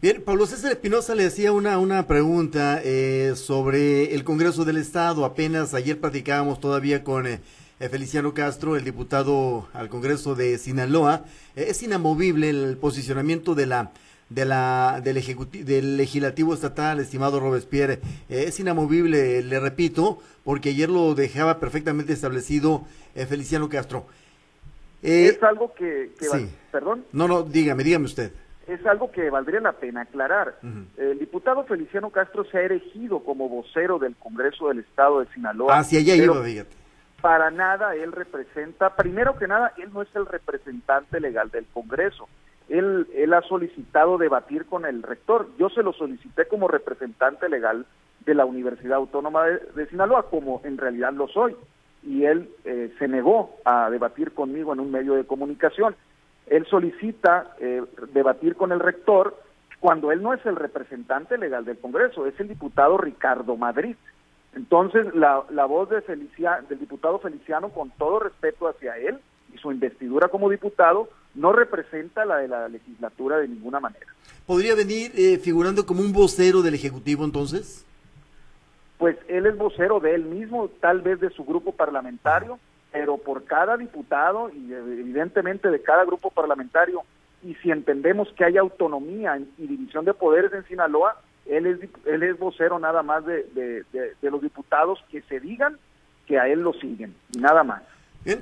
Bien, 0.00 0.22
Pablo 0.22 0.46
César 0.46 0.70
Espinosa 0.70 1.16
le 1.16 1.26
hacía 1.26 1.50
una, 1.50 1.78
una 1.78 2.06
pregunta 2.06 2.80
eh, 2.84 3.32
sobre 3.34 4.14
el 4.14 4.22
Congreso 4.22 4.64
del 4.64 4.76
Estado. 4.76 5.24
Apenas 5.24 5.74
ayer 5.74 6.00
platicábamos 6.00 6.60
todavía 6.60 7.02
con 7.02 7.26
eh, 7.26 7.40
Feliciano 7.80 8.32
Castro, 8.32 8.76
el 8.76 8.84
diputado 8.84 9.66
al 9.72 9.88
Congreso 9.88 10.36
de 10.36 10.56
Sinaloa. 10.58 11.24
Eh, 11.56 11.66
es 11.70 11.82
inamovible 11.82 12.48
el 12.48 12.76
posicionamiento 12.76 13.56
de 13.56 13.66
la 13.66 13.90
de 14.28 14.44
la 14.44 15.00
del 15.02 15.16
ejecutivo 15.16 15.64
del 15.64 15.96
legislativo 15.96 16.54
estatal, 16.54 17.00
estimado 17.00 17.40
Robespierre. 17.40 18.00
es 18.28 18.58
inamovible, 18.58 19.42
le 19.42 19.60
repito, 19.60 20.18
porque 20.44 20.70
ayer 20.70 20.88
lo 20.88 21.14
dejaba 21.14 21.60
perfectamente 21.60 22.12
establecido 22.12 22.84
Feliciano 23.14 23.68
Castro. 23.68 24.06
es 25.02 25.42
algo 25.42 25.74
que, 25.74 26.12
que 26.18 26.26
sí. 26.26 26.50
perdón. 26.72 27.04
No, 27.12 27.28
no, 27.28 27.42
dígame, 27.42 27.84
dígame 27.84 28.06
usted 28.06 28.32
es 28.66 28.84
algo 28.86 29.10
que 29.10 29.30
valdría 29.30 29.60
la 29.60 29.72
pena 29.72 30.02
aclarar. 30.02 30.56
El 30.96 31.18
diputado 31.18 31.64
Feliciano 31.64 32.10
Castro 32.10 32.44
se 32.44 32.58
ha 32.58 32.62
erigido 32.62 33.20
como 33.20 33.48
vocero 33.48 33.98
del 33.98 34.16
Congreso 34.16 34.68
del 34.68 34.80
Estado 34.80 35.20
de 35.20 35.26
Sinaloa. 35.32 35.78
Hacia 35.78 36.00
allá 36.00 36.14
iba, 36.14 36.42
fíjate. 36.42 36.74
Para 37.20 37.50
nada 37.50 37.94
él 37.94 38.12
representa, 38.12 38.94
primero 38.96 39.36
que 39.36 39.48
nada, 39.48 39.72
él 39.78 39.90
no 39.92 40.02
es 40.02 40.08
el 40.14 40.26
representante 40.26 41.20
legal 41.20 41.50
del 41.50 41.64
Congreso. 41.72 42.28
Él, 42.68 43.06
él 43.14 43.34
ha 43.34 43.42
solicitado 43.42 44.18
debatir 44.18 44.66
con 44.66 44.86
el 44.86 45.02
rector. 45.02 45.48
Yo 45.58 45.68
se 45.68 45.82
lo 45.82 45.92
solicité 45.92 46.46
como 46.46 46.68
representante 46.68 47.48
legal 47.48 47.86
de 48.24 48.34
la 48.34 48.44
Universidad 48.44 48.96
Autónoma 48.96 49.44
de, 49.46 49.86
Sinaloa, 49.86 50.30
como 50.30 50.60
en 50.64 50.78
realidad 50.78 51.12
lo 51.12 51.28
soy. 51.28 51.54
Y 52.02 52.24
él 52.24 52.50
eh, 52.64 52.92
se 52.98 53.08
negó 53.08 53.56
a 53.64 53.90
debatir 53.90 54.32
conmigo 54.32 54.72
en 54.72 54.80
un 54.80 54.90
medio 54.90 55.14
de 55.14 55.24
comunicación 55.24 55.94
él 56.46 56.66
solicita 56.66 57.54
eh, 57.58 57.82
debatir 58.12 58.56
con 58.56 58.72
el 58.72 58.80
rector 58.80 59.36
cuando 59.80 60.12
él 60.12 60.22
no 60.22 60.32
es 60.32 60.44
el 60.46 60.56
representante 60.56 61.36
legal 61.38 61.64
del 61.64 61.78
Congreso, 61.78 62.26
es 62.26 62.38
el 62.40 62.48
diputado 62.48 62.96
Ricardo 62.96 63.56
Madrid. 63.56 63.96
Entonces, 64.54 65.14
la, 65.14 65.42
la 65.50 65.66
voz 65.66 65.90
de 65.90 66.00
del 66.00 66.78
diputado 66.78 67.18
Feliciano, 67.18 67.70
con 67.70 67.90
todo 67.90 68.20
respeto 68.20 68.68
hacia 68.68 68.96
él 68.96 69.18
y 69.52 69.58
su 69.58 69.72
investidura 69.72 70.28
como 70.28 70.48
diputado, 70.48 71.08
no 71.34 71.52
representa 71.52 72.24
la 72.24 72.38
de 72.38 72.48
la 72.48 72.68
legislatura 72.68 73.38
de 73.38 73.48
ninguna 73.48 73.80
manera. 73.80 74.06
¿Podría 74.46 74.74
venir 74.74 75.12
eh, 75.14 75.38
figurando 75.38 75.86
como 75.86 76.00
un 76.00 76.12
vocero 76.12 76.62
del 76.62 76.74
Ejecutivo 76.74 77.24
entonces? 77.24 77.84
Pues 78.98 79.16
él 79.28 79.46
es 79.46 79.56
vocero 79.56 80.00
de 80.00 80.14
él 80.14 80.24
mismo, 80.24 80.68
tal 80.80 81.02
vez 81.02 81.20
de 81.20 81.30
su 81.30 81.44
grupo 81.44 81.72
parlamentario 81.72 82.58
pero 82.94 83.16
por 83.16 83.42
cada 83.42 83.76
diputado 83.76 84.50
y 84.50 84.72
evidentemente 84.72 85.68
de 85.68 85.82
cada 85.82 86.04
grupo 86.04 86.30
parlamentario, 86.30 87.02
y 87.42 87.56
si 87.56 87.72
entendemos 87.72 88.32
que 88.36 88.44
hay 88.44 88.56
autonomía 88.56 89.36
y 89.36 89.66
división 89.66 90.04
de 90.04 90.14
poderes 90.14 90.52
en 90.52 90.64
Sinaloa, 90.68 91.20
él 91.44 91.66
es, 91.66 91.80
él 92.06 92.22
es 92.22 92.38
vocero 92.38 92.78
nada 92.78 93.02
más 93.02 93.26
de, 93.26 93.42
de, 93.52 94.30
los 94.30 94.40
diputados 94.40 95.04
que 95.10 95.22
se 95.22 95.40
digan 95.40 95.76
que 96.24 96.38
a 96.38 96.46
él 96.46 96.60
lo 96.60 96.72
siguen, 96.74 97.16
y 97.34 97.40
nada 97.40 97.64
más. 97.64 97.82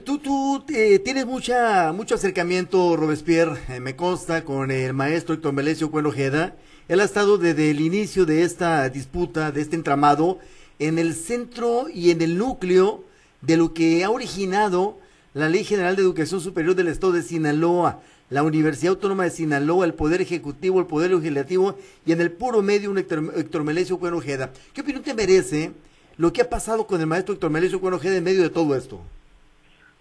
Tú, 0.05 0.19
tú 0.19 0.65
eh, 0.69 1.01
tienes 1.01 1.27
mucha, 1.27 1.93
mucho 1.93 2.15
acercamiento, 2.15 2.97
Robespierre, 2.97 3.59
eh, 3.69 3.81
me 3.81 3.97
consta, 3.97 4.45
con 4.45 4.71
el 4.71 4.95
maestro 4.95 5.35
Héctor 5.35 5.55
Melesio 5.55 5.91
Cuelojeda. 5.91 6.55
Él 6.87 7.01
ha 7.01 7.05
estado 7.05 7.37
desde 7.37 7.69
el 7.73 7.81
inicio 7.81 8.25
de 8.25 8.45
esta 8.45 8.89
disputa, 8.91 9.51
de 9.51 9.61
este 9.61 9.75
entramado, 9.75 10.39
en 10.79 11.01
el 11.01 11.17
centro 11.17 11.89
y 11.93 12.13
en 12.13 12.23
el 12.23 12.39
núcleo 12.39 13.03
de 13.41 13.57
lo 13.57 13.75
que 13.75 14.05
ha 14.05 14.11
originado 14.11 15.01
la 15.35 15.49
Ley 15.49 15.65
General 15.65 15.97
de 15.97 16.03
Educación 16.03 16.41
Superior 16.41 16.77
del 16.77 16.87
Estado 16.87 17.15
de 17.15 17.25
Sinaloa, 17.25 18.03
la 18.31 18.45
Universidad 18.45 18.93
Autónoma 18.93 19.25
de 19.25 19.31
Sinaloa, 19.31 19.85
el 19.85 19.95
Poder 19.95 20.23
Ejecutivo, 20.23 20.79
el 20.79 20.87
Poder 20.87 21.11
Legislativo 21.11 21.77
y 22.07 22.13
en 22.13 22.21
el 22.21 22.31
puro 22.31 22.63
medio 22.63 22.89
un 22.89 22.99
Héctor, 22.99 23.65
Melesio 23.65 23.99
Cuenojeda. 23.99 24.53
¿Qué 24.75 24.83
opinión 24.83 25.03
te 25.03 25.13
merece 25.13 25.73
lo 26.19 26.33
que 26.33 26.43
ha 26.43 26.49
pasado 26.49 26.87
con 26.87 27.01
el 27.01 27.09
maestro 27.09 27.35
Héctor 27.35 27.51
Melesio 27.51 27.81
Cuenojeda 27.81 28.15
en 28.15 28.23
medio 28.23 28.43
de 28.43 28.51
todo 28.51 28.77
esto? 28.77 29.01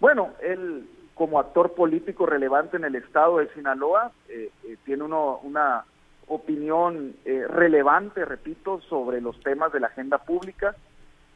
Bueno, 0.02 0.30
él 0.42 0.88
como 1.14 1.38
actor 1.38 1.74
político 1.74 2.26
relevante 2.26 2.76
en 2.76 2.82
el 2.82 2.96
Estado 2.96 3.38
de 3.38 3.46
Sinaloa 3.54 4.10
eh, 4.28 4.50
eh, 4.64 4.76
tiene 4.84 5.04
uno, 5.04 5.38
una 5.44 5.84
opinión 6.26 7.14
eh, 7.24 7.46
relevante, 7.48 8.24
repito, 8.24 8.80
sobre 8.88 9.20
los 9.20 9.38
temas 9.44 9.72
de 9.72 9.78
la 9.78 9.86
agenda 9.86 10.18
pública. 10.18 10.74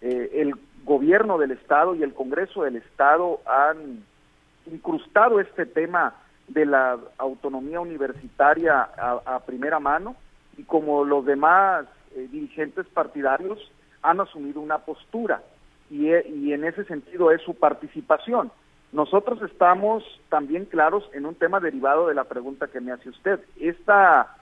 el 0.01 0.57
gobierno 0.85 1.39
del 1.39 1.53
Estado 1.53 1.95
y 1.95 2.03
el 2.03 2.13
Congreso 2.13 2.65
del 2.65 2.75
Estado 2.75 3.39
han 3.47 4.03
incrustado 4.67 5.39
este 5.39 5.65
tema 5.65 6.15
de 6.49 6.67
la 6.67 6.99
autonomía 7.19 7.79
universitaria 7.79 8.83
a, 8.83 9.39
primera 9.47 9.79
mano 9.79 10.17
y 10.59 10.65
como 10.65 11.05
los 11.05 11.25
demás 11.25 11.87
eh, 12.17 12.27
dirigentes 12.33 12.87
partidarios 12.87 13.71
han 14.03 14.19
asumido 14.19 14.61
una 14.61 14.79
postura 14.79 15.41
y, 15.91 16.11
eh, 16.11 16.27
y 16.29 16.53
en 16.53 16.65
ese 16.65 16.85
sentido 16.85 17.31
es 17.31 17.43
su 17.43 17.55
participación. 17.55 18.51
Nosotros 18.93 19.43
estamos 19.43 20.05
también 20.29 20.65
claros 20.65 21.09
en 21.13 21.27
un 21.27 21.35
tema 21.35 21.61
derivado 21.61 22.09
de 22.09 22.15
la 22.15 22.25
pregunta 22.25 22.69
que 22.69 22.81
me 22.81 22.93
hace 22.93 23.09
usted. 23.09 23.41
Esta, 23.61 24.37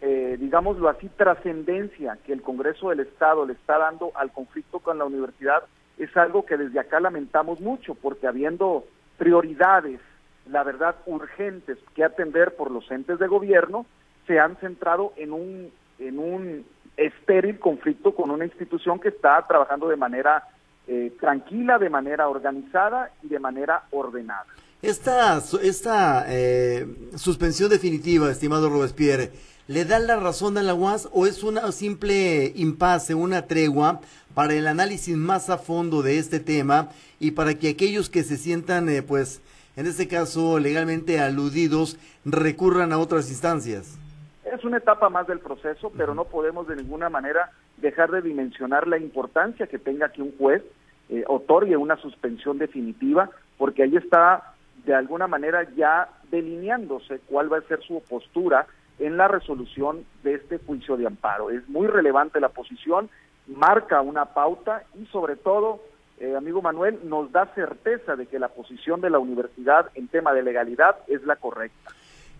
eh, 0.00 0.36
digámoslo 0.38 0.88
así, 0.88 1.08
trascendencia 1.16 2.18
que 2.24 2.32
el 2.32 2.42
Congreso 2.42 2.90
del 2.90 3.00
Estado 3.00 3.46
le 3.46 3.54
está 3.54 3.78
dando 3.78 4.12
al 4.14 4.30
conflicto 4.32 4.80
con 4.80 4.98
la 4.98 5.04
universidad 5.04 5.64
es 5.98 6.16
algo 6.16 6.46
que 6.46 6.56
desde 6.56 6.80
acá 6.80 7.00
lamentamos 7.00 7.60
mucho, 7.60 7.94
porque 7.94 8.26
habiendo 8.26 8.84
prioridades, 9.18 10.00
la 10.46 10.62
verdad, 10.62 10.96
urgentes 11.06 11.78
que 11.94 12.04
atender 12.04 12.56
por 12.56 12.70
los 12.70 12.90
entes 12.90 13.18
de 13.18 13.26
gobierno, 13.26 13.84
se 14.26 14.38
han 14.38 14.56
centrado 14.56 15.12
en 15.16 15.32
un, 15.32 15.70
en 15.98 16.18
un 16.18 16.64
estéril 16.96 17.58
conflicto 17.58 18.14
con 18.14 18.30
una 18.30 18.44
institución 18.46 18.98
que 18.98 19.08
está 19.08 19.46
trabajando 19.46 19.88
de 19.88 19.96
manera 19.96 20.44
eh, 20.92 21.12
tranquila, 21.20 21.78
de 21.78 21.88
manera 21.88 22.28
organizada 22.28 23.12
y 23.22 23.28
de 23.28 23.38
manera 23.38 23.84
ordenada. 23.92 24.46
Esta, 24.82 25.40
esta 25.62 26.24
eh, 26.26 26.84
suspensión 27.14 27.70
definitiva, 27.70 28.28
estimado 28.28 28.68
Robespierre, 28.68 29.30
¿le 29.68 29.84
da 29.84 30.00
la 30.00 30.16
razón 30.16 30.58
a 30.58 30.64
la 30.64 30.74
UAS 30.74 31.08
o 31.12 31.28
es 31.28 31.44
una 31.44 31.70
simple 31.70 32.52
impasse, 32.56 33.14
una 33.14 33.46
tregua 33.46 34.00
para 34.34 34.54
el 34.54 34.66
análisis 34.66 35.16
más 35.16 35.48
a 35.48 35.58
fondo 35.58 36.02
de 36.02 36.18
este 36.18 36.40
tema 36.40 36.88
y 37.20 37.30
para 37.30 37.54
que 37.54 37.68
aquellos 37.68 38.10
que 38.10 38.24
se 38.24 38.36
sientan, 38.36 38.88
eh, 38.88 39.04
pues, 39.04 39.40
en 39.76 39.86
este 39.86 40.08
caso, 40.08 40.58
legalmente 40.58 41.20
aludidos, 41.20 41.98
recurran 42.24 42.92
a 42.92 42.98
otras 42.98 43.30
instancias? 43.30 43.96
Es 44.44 44.64
una 44.64 44.78
etapa 44.78 45.08
más 45.08 45.28
del 45.28 45.38
proceso, 45.38 45.92
pero 45.96 46.16
no 46.16 46.24
podemos 46.24 46.66
de 46.66 46.74
ninguna 46.74 47.08
manera 47.08 47.52
dejar 47.76 48.10
de 48.10 48.22
dimensionar 48.22 48.88
la 48.88 48.98
importancia 48.98 49.68
que 49.68 49.78
tenga 49.78 50.10
que 50.10 50.22
un 50.22 50.36
juez 50.36 50.64
eh, 51.10 51.24
otorgue 51.26 51.76
una 51.76 51.96
suspensión 51.96 52.58
definitiva, 52.58 53.30
porque 53.58 53.82
ahí 53.82 53.96
está 53.96 54.54
de 54.84 54.94
alguna 54.94 55.26
manera 55.26 55.68
ya 55.76 56.08
delineándose 56.30 57.20
cuál 57.26 57.52
va 57.52 57.58
a 57.58 57.62
ser 57.62 57.82
su 57.82 58.02
postura 58.08 58.66
en 58.98 59.16
la 59.16 59.28
resolución 59.28 60.04
de 60.22 60.34
este 60.34 60.58
juicio 60.58 60.96
de 60.96 61.06
amparo. 61.06 61.50
Es 61.50 61.68
muy 61.68 61.86
relevante 61.86 62.40
la 62.40 62.50
posición, 62.50 63.10
marca 63.48 64.00
una 64.02 64.26
pauta 64.26 64.84
y 65.00 65.06
sobre 65.06 65.36
todo, 65.36 65.80
eh, 66.20 66.36
amigo 66.36 66.62
Manuel, 66.62 67.00
nos 67.04 67.32
da 67.32 67.52
certeza 67.54 68.14
de 68.14 68.26
que 68.26 68.38
la 68.38 68.48
posición 68.48 69.00
de 69.00 69.10
la 69.10 69.18
universidad 69.18 69.90
en 69.94 70.08
tema 70.08 70.32
de 70.32 70.42
legalidad 70.42 70.96
es 71.08 71.24
la 71.24 71.36
correcta. 71.36 71.92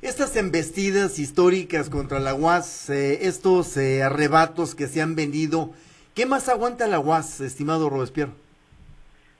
Estas 0.02 0.36
embestidas 0.36 1.18
históricas 1.18 1.90
contra 1.90 2.20
la 2.20 2.34
UAS, 2.34 2.88
eh, 2.88 3.26
estos 3.26 3.76
eh, 3.76 4.02
arrebatos 4.02 4.74
que 4.74 4.86
se 4.86 5.02
han 5.02 5.14
vendido, 5.14 5.70
¿qué 6.14 6.24
más 6.24 6.48
aguanta 6.48 6.86
la 6.86 7.00
UAS, 7.00 7.40
estimado 7.40 7.90
Robespierre? 7.90 8.32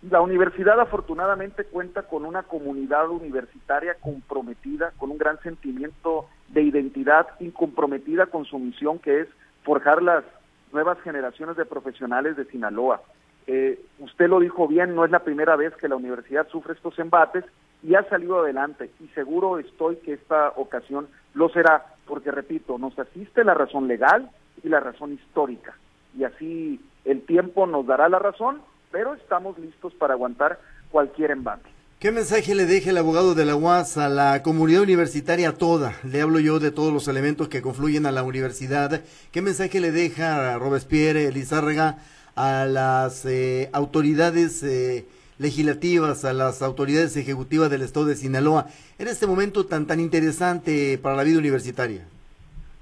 La 0.09 0.23
universidad 0.23 0.81
afortunadamente 0.81 1.65
cuenta 1.65 2.03
con 2.03 2.25
una 2.25 2.43
comunidad 2.43 3.11
universitaria 3.11 3.97
comprometida, 4.01 4.93
con 4.97 5.11
un 5.11 5.19
gran 5.19 5.39
sentimiento 5.43 6.27
de 6.49 6.63
identidad 6.63 7.27
y 7.39 7.51
comprometida 7.51 8.27
con 8.27 8.47
su 8.47 8.59
misión 8.59 8.99
que 8.99 9.21
es 9.21 9.29
forjar 9.63 10.03
las 10.03 10.25
nuevas 10.73 10.99
generaciones 11.03 11.57
de 11.57 11.67
profesionales 11.67 12.37
de 12.37 12.47
Sinaloa. 12.47 13.03
Eh, 13.47 13.79
usted 13.99 14.29
lo 14.29 14.41
dijo 14.41 14.67
bien, 14.69 14.95
no 14.95 15.05
es 15.05 15.11
la 15.11 15.25
primera 15.25 15.55
vez 15.57 15.77
que 15.77 15.89
la 15.89 15.97
universidad 15.97 16.49
sufre 16.49 16.73
estos 16.73 16.99
embates 16.99 17.45
y 17.83 17.95
ha 17.95 18.09
salido 18.09 18.41
adelante 18.41 18.91
y 19.01 19.09
seguro 19.09 19.59
estoy 19.59 19.97
que 19.97 20.15
esta 20.15 20.51
ocasión 20.57 21.09
lo 21.35 21.51
será, 21.51 21.85
porque 22.07 22.31
repito, 22.31 22.79
nos 22.79 22.99
asiste 22.99 23.45
la 23.45 23.55
razón 23.55 23.87
legal 23.87 24.31
y 24.63 24.69
la 24.69 24.81
razón 24.81 25.13
histórica 25.13 25.75
y 26.17 26.25
así 26.25 26.81
el 27.05 27.23
tiempo 27.23 27.67
nos 27.67 27.87
dará 27.87 28.09
la 28.09 28.19
razón 28.19 28.61
pero 28.91 29.15
estamos 29.15 29.59
listos 29.59 29.95
para 29.95 30.15
aguantar 30.15 30.61
cualquier 30.91 31.31
embate. 31.31 31.69
¿Qué 32.01 32.13
mensaje 32.13 32.55
le 32.55 32.65
deja 32.65 32.91
el 32.91 32.97
abogado 32.97 33.35
de 33.35 33.45
la 33.45 33.57
UAS 33.57 33.99
a 33.99 34.09
la 34.09 34.43
comunidad 34.43 34.81
universitaria 34.81 35.53
toda? 35.53 35.93
Le 36.03 36.23
hablo 36.23 36.41
yo 36.41 36.59
de 36.59 36.71
todos 36.71 36.93
los 36.93 37.09
elementos 37.09 37.49
que 37.49 37.61
confluyen 37.61 38.07
a 38.07 38.11
la 38.11 38.23
universidad. 38.23 39.03
¿Qué 39.33 39.43
mensaje 39.43 39.81
le 39.81 39.93
deja 39.93 40.55
a 40.55 40.59
Robespierre, 40.59 41.31
Lizárraga, 41.31 41.99
a 42.37 42.65
las 42.65 43.27
eh, 43.27 43.69
autoridades 43.75 44.63
eh, 44.63 45.05
legislativas, 45.39 46.25
a 46.25 46.33
las 46.33 46.63
autoridades 46.63 47.19
ejecutivas 47.19 47.69
del 47.69 47.83
Estado 47.83 48.07
de 48.07 48.17
Sinaloa 48.17 48.69
en 48.99 49.09
este 49.09 49.27
momento 49.27 49.67
tan, 49.67 49.87
tan 49.87 50.01
interesante 50.01 50.99
para 51.03 51.17
la 51.17 51.23
vida 51.23 51.39
universitaria? 51.39 52.07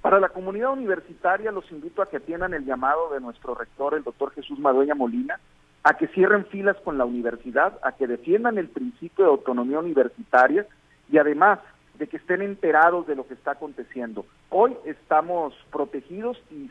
Para 0.00 0.20
la 0.20 0.28
comunidad 0.28 0.72
universitaria 0.72 1.50
los 1.50 1.68
invito 1.72 2.02
a 2.02 2.06
que 2.06 2.18
atiendan 2.18 2.54
el 2.54 2.64
llamado 2.64 3.12
de 3.12 3.20
nuestro 3.20 3.56
rector, 3.56 3.94
el 3.94 4.04
doctor 4.04 4.32
Jesús 4.32 4.60
Madueña 4.60 4.94
Molina, 4.94 5.40
a 5.82 5.94
que 5.94 6.08
cierren 6.08 6.46
filas 6.46 6.76
con 6.84 6.98
la 6.98 7.04
universidad, 7.04 7.78
a 7.82 7.92
que 7.92 8.06
defiendan 8.06 8.58
el 8.58 8.68
principio 8.68 9.24
de 9.24 9.30
autonomía 9.30 9.78
universitaria 9.78 10.66
y 11.10 11.18
además 11.18 11.60
de 11.98 12.06
que 12.06 12.16
estén 12.16 12.42
enterados 12.42 13.06
de 13.06 13.16
lo 13.16 13.26
que 13.26 13.34
está 13.34 13.52
aconteciendo. 13.52 14.24
Hoy 14.50 14.76
estamos 14.84 15.54
protegidos 15.70 16.40
y, 16.50 16.70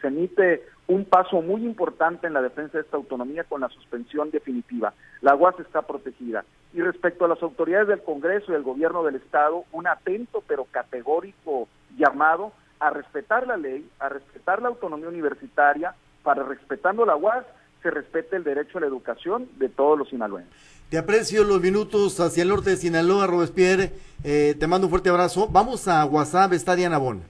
se 0.00 0.08
emite 0.08 0.64
un 0.86 1.04
paso 1.04 1.42
muy 1.42 1.64
importante 1.64 2.26
en 2.26 2.32
la 2.32 2.42
defensa 2.42 2.78
de 2.78 2.84
esta 2.84 2.96
autonomía 2.96 3.44
con 3.44 3.60
la 3.60 3.68
suspensión 3.68 4.30
definitiva. 4.30 4.92
La 5.20 5.34
UAS 5.34 5.58
está 5.60 5.82
protegida. 5.82 6.44
Y 6.74 6.80
respecto 6.80 7.24
a 7.24 7.28
las 7.28 7.42
autoridades 7.42 7.88
del 7.88 8.02
Congreso 8.02 8.46
y 8.48 8.54
del 8.54 8.62
Gobierno 8.62 9.02
del 9.02 9.16
Estado, 9.16 9.64
un 9.72 9.86
atento 9.86 10.42
pero 10.46 10.66
categórico 10.70 11.68
llamado 11.96 12.52
a 12.78 12.90
respetar 12.90 13.46
la 13.46 13.56
ley, 13.56 13.88
a 13.98 14.08
respetar 14.08 14.60
la 14.60 14.68
autonomía 14.68 15.08
universitaria, 15.08 15.94
para 16.22 16.42
respetando 16.42 17.06
la 17.06 17.16
UAS 17.16 17.46
se 17.86 17.90
respete 17.92 18.34
el 18.34 18.42
derecho 18.42 18.78
a 18.78 18.80
la 18.80 18.88
educación 18.88 19.48
de 19.58 19.68
todos 19.68 19.96
los 19.96 20.08
sinaloenses. 20.08 20.52
Te 20.90 20.98
aprecio 20.98 21.44
los 21.44 21.60
minutos 21.60 22.18
hacia 22.18 22.42
el 22.42 22.48
norte 22.48 22.70
de 22.70 22.76
Sinaloa, 22.76 23.28
Robespierre. 23.28 23.92
Eh, 24.24 24.56
te 24.58 24.66
mando 24.66 24.88
un 24.88 24.90
fuerte 24.90 25.08
abrazo. 25.08 25.46
Vamos 25.48 25.86
a 25.86 26.04
WhatsApp, 26.04 26.52
está 26.52 26.74
Diana 26.74 26.98
Bon. 26.98 27.22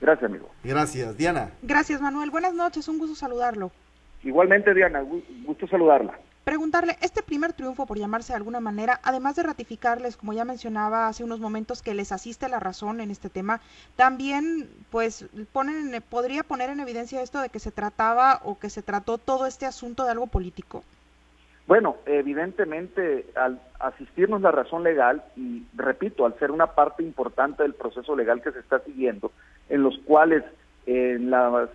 Gracias, 0.00 0.28
amigo. 0.28 0.50
Gracias, 0.64 1.16
Diana. 1.16 1.52
Gracias, 1.62 2.00
Manuel. 2.00 2.32
Buenas 2.32 2.52
noches, 2.52 2.88
un 2.88 2.98
gusto 2.98 3.14
saludarlo. 3.14 3.70
Igualmente, 4.24 4.74
Diana, 4.74 5.04
gusto 5.44 5.68
saludarla 5.68 6.18
preguntarle, 6.44 6.96
este 7.00 7.22
primer 7.22 7.52
triunfo, 7.52 7.86
por 7.86 7.98
llamarse 7.98 8.32
de 8.32 8.38
alguna 8.38 8.60
manera, 8.60 9.00
además 9.02 9.36
de 9.36 9.42
ratificarles, 9.42 10.16
como 10.16 10.32
ya 10.32 10.44
mencionaba 10.44 11.06
hace 11.06 11.24
unos 11.24 11.40
momentos, 11.40 11.82
que 11.82 11.94
les 11.94 12.12
asiste 12.12 12.48
la 12.48 12.60
razón 12.60 13.00
en 13.00 13.10
este 13.10 13.28
tema, 13.28 13.60
también, 13.96 14.68
pues, 14.90 15.26
ponen, 15.52 16.02
podría 16.08 16.42
poner 16.42 16.70
en 16.70 16.80
evidencia 16.80 17.22
esto 17.22 17.40
de 17.40 17.48
que 17.48 17.58
se 17.58 17.70
trataba 17.70 18.40
o 18.44 18.58
que 18.58 18.70
se 18.70 18.82
trató 18.82 19.18
todo 19.18 19.46
este 19.46 19.66
asunto 19.66 20.04
de 20.04 20.12
algo 20.12 20.26
político. 20.26 20.82
Bueno, 21.66 21.96
evidentemente, 22.06 23.24
al 23.36 23.60
asistirnos 23.78 24.42
la 24.42 24.50
razón 24.50 24.82
legal, 24.82 25.22
y 25.36 25.62
repito, 25.74 26.26
al 26.26 26.38
ser 26.38 26.50
una 26.50 26.74
parte 26.74 27.02
importante 27.02 27.62
del 27.62 27.74
proceso 27.74 28.16
legal 28.16 28.42
que 28.42 28.52
se 28.52 28.58
está 28.58 28.80
siguiendo, 28.80 29.30
en 29.68 29.82
los 29.82 29.96
cuales 29.98 30.42
en 30.86 31.30
las 31.30 31.70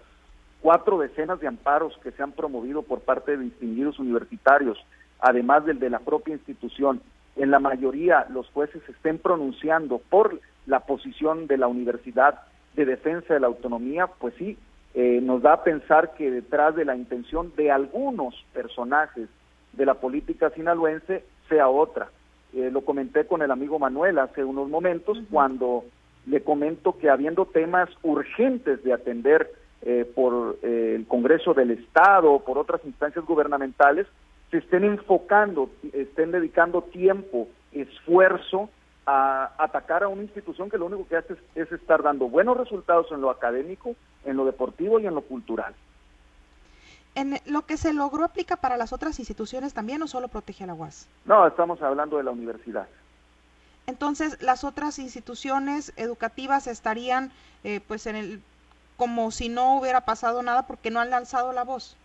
cuatro 0.67 0.99
decenas 0.99 1.39
de 1.39 1.47
amparos 1.47 1.97
que 2.03 2.11
se 2.11 2.21
han 2.21 2.33
promovido 2.33 2.81
por 2.81 2.99
parte 2.99 3.37
de 3.37 3.45
distinguidos 3.45 3.99
universitarios, 3.99 4.77
además 5.17 5.65
del 5.65 5.79
de 5.79 5.89
la 5.89 5.99
propia 5.99 6.33
institución, 6.33 6.99
en 7.37 7.51
la 7.51 7.59
mayoría 7.59 8.27
los 8.31 8.49
jueces 8.49 8.81
estén 8.89 9.17
pronunciando 9.17 10.01
por 10.09 10.41
la 10.65 10.81
posición 10.81 11.47
de 11.47 11.57
la 11.57 11.67
universidad 11.67 12.41
de 12.75 12.83
defensa 12.83 13.33
de 13.33 13.39
la 13.39 13.47
autonomía, 13.47 14.07
pues 14.07 14.33
sí, 14.37 14.57
eh, 14.93 15.21
nos 15.23 15.41
da 15.41 15.53
a 15.53 15.63
pensar 15.63 16.15
que 16.15 16.29
detrás 16.29 16.75
de 16.75 16.83
la 16.83 16.97
intención 16.97 17.53
de 17.55 17.71
algunos 17.71 18.35
personajes 18.51 19.29
de 19.71 19.85
la 19.85 19.93
política 19.93 20.49
sinaloense 20.49 21.23
sea 21.47 21.69
otra. 21.69 22.09
Eh, 22.53 22.71
lo 22.73 22.81
comenté 22.81 23.25
con 23.25 23.41
el 23.41 23.51
amigo 23.51 23.79
Manuel 23.79 24.19
hace 24.19 24.43
unos 24.43 24.67
momentos 24.67 25.17
cuando 25.31 25.85
le 26.25 26.43
comento 26.43 26.97
que 26.97 27.09
habiendo 27.09 27.45
temas 27.45 27.87
urgentes 28.03 28.83
de 28.83 28.91
atender 28.91 29.49
eh, 29.81 30.11
por 30.15 30.57
eh, 30.63 30.93
el 30.95 31.07
Congreso 31.07 31.53
del 31.53 31.71
Estado, 31.71 32.39
por 32.39 32.57
otras 32.57 32.81
instancias 32.85 33.25
gubernamentales, 33.25 34.07
se 34.51 34.57
estén 34.57 34.83
enfocando, 34.83 35.69
estén 35.93 36.31
dedicando 36.31 36.81
tiempo, 36.81 37.47
esfuerzo 37.71 38.69
a 39.05 39.53
atacar 39.57 40.03
a 40.03 40.07
una 40.07 40.23
institución 40.23 40.69
que 40.69 40.77
lo 40.77 40.85
único 40.85 41.07
que 41.07 41.15
hace 41.15 41.35
es, 41.55 41.71
estar 41.71 42.03
dando 42.03 42.27
buenos 42.27 42.57
resultados 42.57 43.07
en 43.11 43.21
lo 43.21 43.29
académico, 43.29 43.95
en 44.25 44.35
lo 44.35 44.45
deportivo 44.45 44.99
y 44.99 45.07
en 45.07 45.15
lo 45.15 45.21
cultural. 45.21 45.73
¿En 47.15 47.39
lo 47.45 47.65
que 47.65 47.77
se 47.77 47.93
logró 47.93 48.23
aplica 48.23 48.57
para 48.57 48.77
las 48.77 48.93
otras 48.93 49.17
instituciones 49.19 49.73
también 49.73 50.01
o 50.01 50.07
solo 50.07 50.27
protege 50.27 50.65
a 50.65 50.67
la 50.67 50.73
UAS? 50.73 51.07
No, 51.25 51.47
estamos 51.47 51.81
hablando 51.81 52.17
de 52.17 52.23
la 52.23 52.31
universidad. 52.31 52.87
Entonces, 53.87 54.41
las 54.41 54.65
otras 54.65 54.99
instituciones 54.99 55.93
educativas 55.95 56.67
estarían 56.67 57.31
eh, 57.63 57.79
pues 57.87 58.05
en 58.05 58.17
el 58.17 58.41
como 58.97 59.31
si 59.31 59.47
no 59.47 59.77
hubiera 59.79 60.01
pasado 60.01 60.41
nada 60.43 60.67
porque 60.67 60.91
no 60.91 60.99
han 60.99 61.13
alzado 61.13 61.53
la 61.53 61.63
voz. 61.63 61.95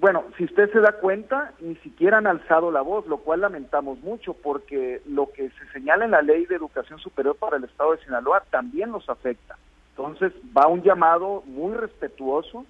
Bueno, 0.00 0.24
si 0.36 0.44
usted 0.44 0.70
se 0.72 0.80
da 0.80 0.92
cuenta, 0.92 1.52
ni 1.60 1.76
siquiera 1.76 2.18
han 2.18 2.26
alzado 2.26 2.72
la 2.72 2.82
voz, 2.82 3.06
lo 3.06 3.18
cual 3.18 3.40
lamentamos 3.40 4.00
mucho 4.00 4.34
porque 4.34 5.00
lo 5.06 5.30
que 5.32 5.50
se 5.50 5.66
señala 5.72 6.04
en 6.04 6.10
la 6.10 6.22
ley 6.22 6.46
de 6.46 6.56
educación 6.56 6.98
superior 6.98 7.36
para 7.36 7.56
el 7.56 7.64
Estado 7.64 7.92
de 7.92 8.04
Sinaloa 8.04 8.42
también 8.50 8.90
nos 8.90 9.08
afecta. 9.08 9.56
Entonces 9.90 10.32
va 10.56 10.66
un 10.66 10.82
llamado 10.82 11.44
muy 11.46 11.74
respetuoso 11.74 12.66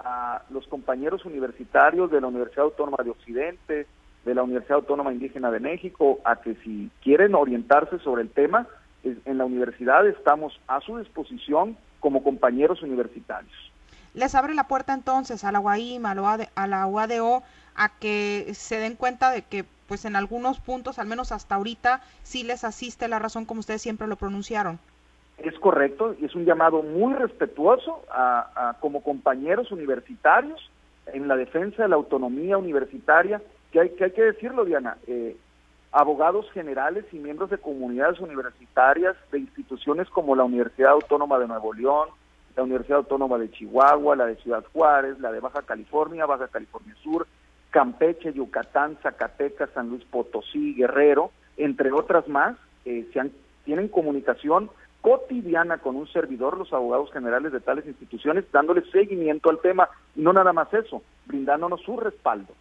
a 0.00 0.42
los 0.50 0.66
compañeros 0.66 1.24
universitarios 1.24 2.10
de 2.10 2.20
la 2.20 2.26
Universidad 2.26 2.64
Autónoma 2.64 3.04
de 3.04 3.10
Occidente, 3.10 3.86
de 4.24 4.34
la 4.34 4.42
Universidad 4.42 4.78
Autónoma 4.78 5.12
Indígena 5.12 5.52
de 5.52 5.60
México, 5.60 6.18
a 6.24 6.36
que 6.36 6.56
si 6.56 6.90
quieren 7.02 7.36
orientarse 7.36 7.98
sobre 8.00 8.22
el 8.22 8.30
tema, 8.30 8.66
en 9.04 9.38
la 9.38 9.44
universidad 9.44 10.06
estamos 10.08 10.58
a 10.66 10.80
su 10.80 10.98
disposición 10.98 11.76
como 12.04 12.22
compañeros 12.22 12.82
universitarios. 12.82 13.72
Les 14.12 14.34
abre 14.34 14.52
la 14.52 14.68
puerta 14.68 14.92
entonces 14.92 15.42
a 15.42 15.52
la 15.52 15.58
UAIM, 15.58 16.04
a 16.04 16.66
la 16.66 16.86
UADO, 16.86 17.42
a 17.74 17.98
que 17.98 18.50
se 18.52 18.76
den 18.76 18.94
cuenta 18.94 19.30
de 19.30 19.40
que 19.40 19.64
pues 19.88 20.04
en 20.04 20.14
algunos 20.14 20.60
puntos, 20.60 20.98
al 20.98 21.06
menos 21.06 21.32
hasta 21.32 21.54
ahorita, 21.54 22.02
sí 22.22 22.44
les 22.44 22.62
asiste 22.62 23.08
la 23.08 23.18
razón 23.18 23.46
como 23.46 23.60
ustedes 23.60 23.80
siempre 23.80 24.06
lo 24.06 24.16
pronunciaron. 24.16 24.78
Es 25.38 25.58
correcto, 25.58 26.14
y 26.20 26.26
es 26.26 26.34
un 26.34 26.44
llamado 26.44 26.82
muy 26.82 27.14
respetuoso 27.14 28.02
a, 28.10 28.76
como 28.80 29.02
compañeros 29.02 29.72
universitarios 29.72 30.60
en 31.06 31.26
la 31.26 31.36
defensa 31.36 31.84
de 31.84 31.88
la 31.88 31.96
autonomía 31.96 32.58
universitaria, 32.58 33.40
que 33.72 33.80
hay 33.80 33.90
que, 33.96 34.04
hay 34.04 34.10
que 34.10 34.24
decirlo, 34.24 34.66
Diana, 34.66 34.98
eh, 35.06 35.38
abogados 35.94 36.50
generales 36.50 37.04
y 37.12 37.18
miembros 37.18 37.50
de 37.50 37.58
comunidades 37.58 38.18
universitarias 38.18 39.14
de 39.30 39.38
instituciones 39.38 40.10
como 40.10 40.34
la 40.34 40.42
Universidad 40.42 40.90
Autónoma 40.90 41.38
de 41.38 41.46
Nuevo 41.46 41.72
León, 41.72 42.08
la 42.56 42.64
Universidad 42.64 42.98
Autónoma 42.98 43.38
de 43.38 43.48
Chihuahua, 43.52 44.16
la 44.16 44.26
de 44.26 44.34
Ciudad 44.36 44.64
Juárez, 44.72 45.20
la 45.20 45.30
de 45.30 45.38
Baja 45.38 45.62
California, 45.62 46.26
Baja 46.26 46.48
California 46.48 46.96
Sur, 47.00 47.28
Campeche, 47.70 48.32
Yucatán, 48.32 48.98
Zacatecas, 49.04 49.70
San 49.70 49.88
Luis 49.88 50.04
Potosí, 50.04 50.74
Guerrero, 50.74 51.30
entre 51.56 51.92
otras 51.92 52.26
más, 52.26 52.56
eh, 52.84 53.08
se 53.12 53.30
tienen 53.64 53.86
comunicación 53.86 54.70
cotidiana 55.00 55.78
con 55.78 55.94
un 55.94 56.08
servidor, 56.08 56.58
los 56.58 56.72
abogados 56.72 57.12
generales 57.12 57.52
de 57.52 57.60
tales 57.60 57.86
instituciones, 57.86 58.44
dándole 58.50 58.82
seguimiento 58.90 59.48
al 59.48 59.60
tema, 59.60 59.88
y 60.16 60.22
no 60.22 60.32
nada 60.32 60.52
más 60.52 60.74
eso, 60.74 61.02
brindándonos 61.26 61.82
su 61.82 61.96
respaldo. 61.96 62.52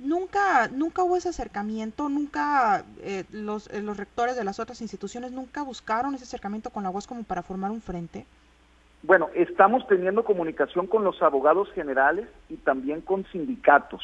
Nunca, 0.00 0.68
nunca 0.68 1.02
hubo 1.02 1.16
ese 1.16 1.28
acercamiento, 1.28 2.08
nunca 2.08 2.84
eh, 3.02 3.24
los, 3.30 3.68
eh, 3.68 3.82
los 3.82 3.96
rectores 3.96 4.36
de 4.36 4.44
las 4.44 4.58
otras 4.58 4.80
instituciones 4.80 5.32
nunca 5.32 5.62
buscaron 5.62 6.14
ese 6.14 6.24
acercamiento 6.24 6.70
con 6.70 6.82
la 6.82 6.90
UAS 6.90 7.06
como 7.06 7.22
para 7.24 7.42
formar 7.42 7.70
un 7.70 7.82
frente. 7.82 8.26
Bueno, 9.02 9.30
estamos 9.34 9.86
teniendo 9.86 10.24
comunicación 10.24 10.86
con 10.86 11.04
los 11.04 11.22
abogados 11.22 11.70
generales 11.72 12.28
y 12.50 12.56
también 12.56 13.00
con 13.00 13.24
sindicatos. 13.26 14.02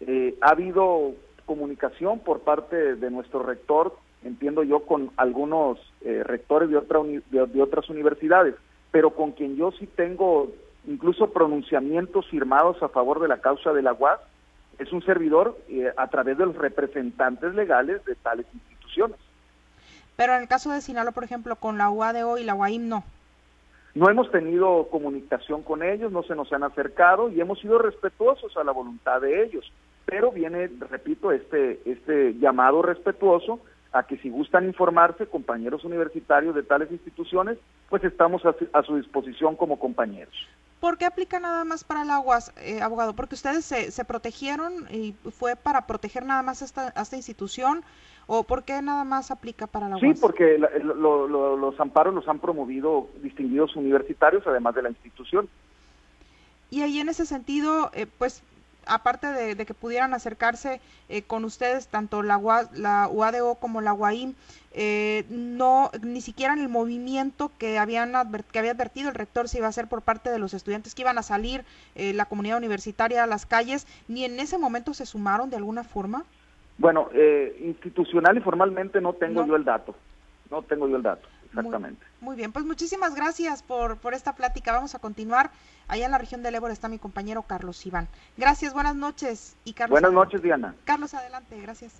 Eh, 0.00 0.36
ha 0.42 0.50
habido 0.50 1.12
comunicación 1.46 2.18
por 2.18 2.40
parte 2.40 2.96
de 2.96 3.10
nuestro 3.10 3.42
rector, 3.42 3.96
entiendo 4.22 4.62
yo, 4.62 4.80
con 4.80 5.10
algunos 5.16 5.78
eh, 6.02 6.22
rectores 6.22 6.68
de, 6.68 6.76
otra 6.76 7.00
de, 7.02 7.62
otras 7.62 7.88
universidades, 7.88 8.54
pero 8.90 9.10
con 9.10 9.32
quien 9.32 9.56
yo 9.56 9.72
sí 9.72 9.86
tengo 9.86 10.52
incluso 10.86 11.32
pronunciamientos 11.32 12.28
firmados 12.28 12.82
a 12.82 12.88
favor 12.88 13.20
de 13.20 13.28
la 13.28 13.40
causa 13.40 13.72
de 13.72 13.82
la 13.82 13.94
UAS, 13.94 14.20
es 14.78 14.92
un 14.92 15.02
servidor 15.04 15.58
eh, 15.68 15.92
a 15.96 16.08
través 16.08 16.38
de 16.38 16.46
los 16.46 16.56
representantes 16.56 17.54
legales 17.54 18.04
de 18.04 18.14
tales 18.16 18.46
instituciones. 18.52 19.18
Pero 20.16 20.34
en 20.34 20.42
el 20.42 20.48
caso 20.48 20.70
de 20.70 20.80
Sinaloa, 20.80 21.12
por 21.12 21.24
ejemplo, 21.24 21.56
con 21.56 21.78
la 21.78 21.90
UADO 21.90 22.38
y 22.38 22.44
la 22.44 22.54
UAIM 22.54 22.88
no. 22.88 23.04
No 23.94 24.10
hemos 24.10 24.30
tenido 24.30 24.88
comunicación 24.88 25.62
con 25.62 25.82
ellos, 25.82 26.10
no 26.10 26.24
se 26.24 26.34
nos 26.34 26.52
han 26.52 26.64
acercado 26.64 27.30
y 27.30 27.40
hemos 27.40 27.60
sido 27.60 27.78
respetuosos 27.78 28.56
a 28.56 28.64
la 28.64 28.72
voluntad 28.72 29.20
de 29.20 29.44
ellos. 29.44 29.70
Pero 30.04 30.32
viene, 30.32 30.68
repito, 30.90 31.32
este, 31.32 31.80
este 31.84 32.34
llamado 32.34 32.82
respetuoso 32.82 33.60
a 33.92 34.02
que 34.02 34.16
si 34.18 34.28
gustan 34.28 34.66
informarse, 34.66 35.26
compañeros 35.26 35.84
universitarios 35.84 36.54
de 36.56 36.64
tales 36.64 36.90
instituciones, 36.90 37.58
pues 37.88 38.02
estamos 38.02 38.42
a, 38.44 38.82
su 38.82 38.96
disposición 38.96 39.54
como 39.54 39.78
compañeros. 39.78 40.34
¿Por 40.84 40.98
qué 40.98 41.06
aplica 41.06 41.40
nada 41.40 41.64
más 41.64 41.82
para 41.82 42.02
el 42.02 42.10
aguas, 42.10 42.52
eh, 42.58 42.82
abogado? 42.82 43.16
Porque 43.16 43.36
ustedes 43.36 43.64
se, 43.64 43.90
se, 43.90 44.04
protegieron 44.04 44.86
y 44.90 45.14
fue 45.30 45.56
para 45.56 45.86
proteger 45.86 46.26
nada 46.26 46.42
más 46.42 46.60
esta, 46.60 46.90
esta 46.90 47.16
institución 47.16 47.82
¿O 48.26 48.42
por 48.42 48.64
qué 48.64 48.80
nada 48.82 49.04
más 49.04 49.30
aplica 49.30 49.66
para 49.66 49.88
la 49.88 49.96
UAS? 49.96 50.02
Sí, 50.02 50.20
porque 50.20 50.58
los 50.58 51.80
amparos 51.80 52.14
los 52.14 52.26
han 52.28 52.38
promovido 52.38 53.08
distinguidos 53.22 53.76
universitarios, 53.76 54.46
además 54.46 54.74
de 54.74 54.82
la 54.82 54.90
institución. 54.90 55.48
Y 56.70 56.82
ahí 56.82 57.00
en 57.00 57.08
ese 57.08 57.26
sentido, 57.26 57.90
eh, 57.94 58.06
pues 58.18 58.42
aparte 58.86 59.26
de, 59.26 59.66
que 59.66 59.74
pudieran 59.74 60.14
acercarse 60.14 60.80
eh, 61.08 61.22
con 61.22 61.44
ustedes, 61.44 61.88
tanto 61.88 62.22
la, 62.22 62.40
la 62.74 63.08
UADO 63.08 63.56
como 63.56 63.80
la 63.80 63.92
UAIM, 63.92 64.34
eh, 64.72 65.24
no, 65.28 65.90
ni 66.02 66.20
siquiera 66.20 66.52
en 66.52 66.60
el 66.60 66.68
movimiento 66.68 67.50
que, 67.58 67.78
habían 67.78 68.12
que 68.50 68.58
había 68.58 68.72
advertido 68.72 69.08
el 69.08 69.14
rector 69.14 69.48
se 69.48 69.58
iba 69.58 69.66
a 69.66 69.70
hacer 69.70 69.86
por 69.86 70.02
parte 70.02 70.30
de 70.30 70.38
los 70.38 70.52
estudiantes 70.52 70.94
que 70.94 71.02
iban 71.02 71.18
a 71.18 71.22
salir 71.22 71.64
la 71.94 72.24
comunidad 72.24 72.58
universitaria 72.58 73.22
a 73.22 73.26
las 73.26 73.46
calles, 73.46 73.86
ni 74.08 74.24
en 74.24 74.40
ese 74.40 74.58
momento 74.58 74.94
se 74.94 75.06
sumaron 75.06 75.50
de 75.50 75.56
alguna 75.56 75.84
forma. 75.84 76.24
Bueno, 76.78 77.08
eh, 77.12 77.56
institucional 77.60 78.36
y 78.36 78.40
formalmente 78.40 79.00
no 79.00 79.12
tengo 79.12 79.46
yo 79.46 79.56
el 79.56 79.64
dato. 79.64 79.94
No 80.50 80.62
tengo 80.62 80.88
yo 80.88 80.96
el 80.96 81.02
dato, 81.02 81.26
exactamente. 81.54 82.04
Muy, 82.20 82.36
bien, 82.36 82.52
pues 82.52 82.64
muchísimas 82.64 83.14
gracias 83.14 83.62
por, 83.62 83.98
por 83.98 84.14
esta 84.14 84.34
plática. 84.34 84.72
Vamos 84.72 84.94
a 84.94 84.98
continuar. 84.98 85.50
Allá 85.88 86.06
en 86.06 86.10
la 86.12 86.18
región 86.18 86.42
del 86.42 86.54
Ébora 86.54 86.72
está 86.72 86.88
mi 86.88 86.98
compañero 86.98 87.42
Carlos 87.42 87.84
Iván. 87.86 88.08
Gracias, 88.36 88.72
buenas 88.72 88.96
noches. 88.96 89.56
Y 89.64 89.74
Carlos, 89.74 90.00
buenas 90.00 90.12
noches, 90.12 90.42
Diana. 90.42 90.74
Carlos, 90.84 91.14
adelante, 91.14 91.60
gracias. 91.60 91.94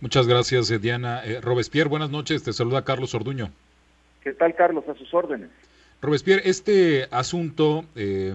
Muchas 0.00 0.26
gracias, 0.26 0.70
eh, 0.70 0.78
Diana. 0.78 1.24
Eh, 1.24 1.40
Robespierre, 1.40 1.88
buenas 1.88 2.10
noches. 2.10 2.42
Te 2.42 2.52
saluda 2.52 2.84
Carlos 2.84 3.14
Orduño. 3.14 3.50
¿Qué 4.22 4.32
tal, 4.32 4.54
Carlos? 4.54 4.84
A 4.88 4.94
sus 4.94 5.12
órdenes. 5.14 5.50
Robespierre, 6.00 6.42
este 6.48 7.08
asunto... 7.10 7.84
Eh, 7.94 8.34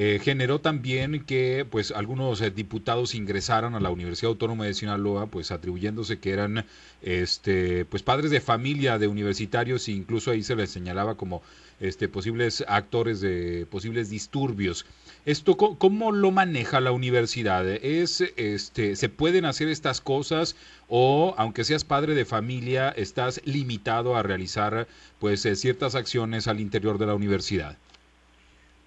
eh, 0.00 0.20
generó 0.22 0.60
también 0.60 1.24
que 1.24 1.66
pues 1.68 1.90
algunos 1.90 2.40
eh, 2.40 2.52
diputados 2.52 3.16
ingresaran 3.16 3.74
a 3.74 3.80
la 3.80 3.90
Universidad 3.90 4.30
Autónoma 4.30 4.64
de 4.64 4.72
Sinaloa 4.74 5.26
pues 5.26 5.50
atribuyéndose 5.50 6.20
que 6.20 6.30
eran 6.30 6.66
este 7.02 7.84
pues 7.84 8.04
padres 8.04 8.30
de 8.30 8.40
familia 8.40 8.96
de 8.98 9.08
universitarios 9.08 9.88
e 9.88 9.92
incluso 9.92 10.30
ahí 10.30 10.44
se 10.44 10.54
les 10.54 10.70
señalaba 10.70 11.16
como 11.16 11.42
este 11.80 12.06
posibles 12.06 12.64
actores 12.68 13.20
de 13.20 13.66
posibles 13.68 14.08
disturbios. 14.08 14.86
Esto 15.26 15.56
cómo 15.56 16.12
lo 16.12 16.30
maneja 16.30 16.80
la 16.80 16.92
universidad? 16.92 17.66
Es 17.68 18.20
este 18.36 18.94
se 18.94 19.08
pueden 19.08 19.46
hacer 19.46 19.66
estas 19.66 20.00
cosas 20.00 20.54
o 20.86 21.34
aunque 21.38 21.64
seas 21.64 21.82
padre 21.82 22.14
de 22.14 22.24
familia 22.24 22.90
estás 22.90 23.40
limitado 23.44 24.14
a 24.14 24.22
realizar 24.22 24.86
pues 25.18 25.44
eh, 25.44 25.56
ciertas 25.56 25.96
acciones 25.96 26.46
al 26.46 26.60
interior 26.60 26.98
de 26.98 27.06
la 27.06 27.16
universidad. 27.16 27.76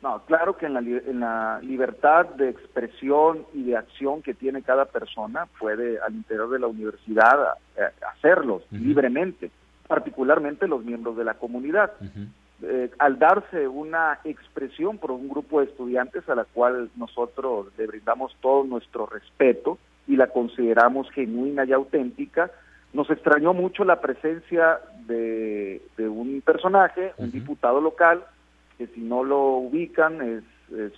No, 0.02 0.20
claro 0.26 0.58
que 0.58 0.66
en 0.66 0.74
la, 0.74 0.80
en 0.80 1.20
la 1.20 1.60
libertad 1.62 2.26
de 2.26 2.50
expresión 2.50 3.46
y 3.54 3.64
de 3.64 3.78
acción 3.78 4.24
que 4.24 4.34
tiene 4.34 4.64
cada 4.64 4.86
persona 4.86 5.46
puede 5.60 6.00
al 6.00 6.16
interior 6.16 6.50
de 6.50 6.60
la 6.60 6.68
universidad 6.68 7.56
eh, 7.78 7.82
hacerlo 8.16 8.64
libremente, 8.72 9.52
particularmente 9.88 10.68
los 10.68 10.84
miembros 10.84 11.18
de 11.18 11.24
la 11.24 11.36
comunidad. 11.36 11.92
Eh, 12.64 12.90
al 12.98 13.20
darse 13.20 13.68
una 13.68 14.20
expresión 14.24 14.98
por 14.98 15.12
un 15.12 15.30
grupo 15.30 15.60
de 15.60 15.68
estudiantes 15.68 16.28
a 16.30 16.36
la 16.36 16.46
cual 16.46 16.90
nosotros 16.96 17.68
le 17.78 17.86
brindamos 17.86 18.36
todo 18.42 18.64
nuestro 18.64 19.06
respeto 19.06 19.78
y 20.08 20.16
la 20.16 20.28
consideramos 20.28 21.12
genuina 21.12 21.64
y 21.66 21.74
auténtica, 21.74 22.50
nos 22.94 23.10
extrañó 23.12 23.54
mucho 23.54 23.84
la 23.84 24.02
presencia 24.02 24.80
de, 25.06 25.82
de 25.96 26.10
un 26.10 26.42
personaje, 26.42 27.14
un 27.18 27.32
diputado 27.32 27.80
local, 27.82 28.24
que 28.82 28.88
si 28.96 29.02
no 29.02 29.24
lo 29.24 29.58
ubican 29.58 30.22
es, 30.24 30.44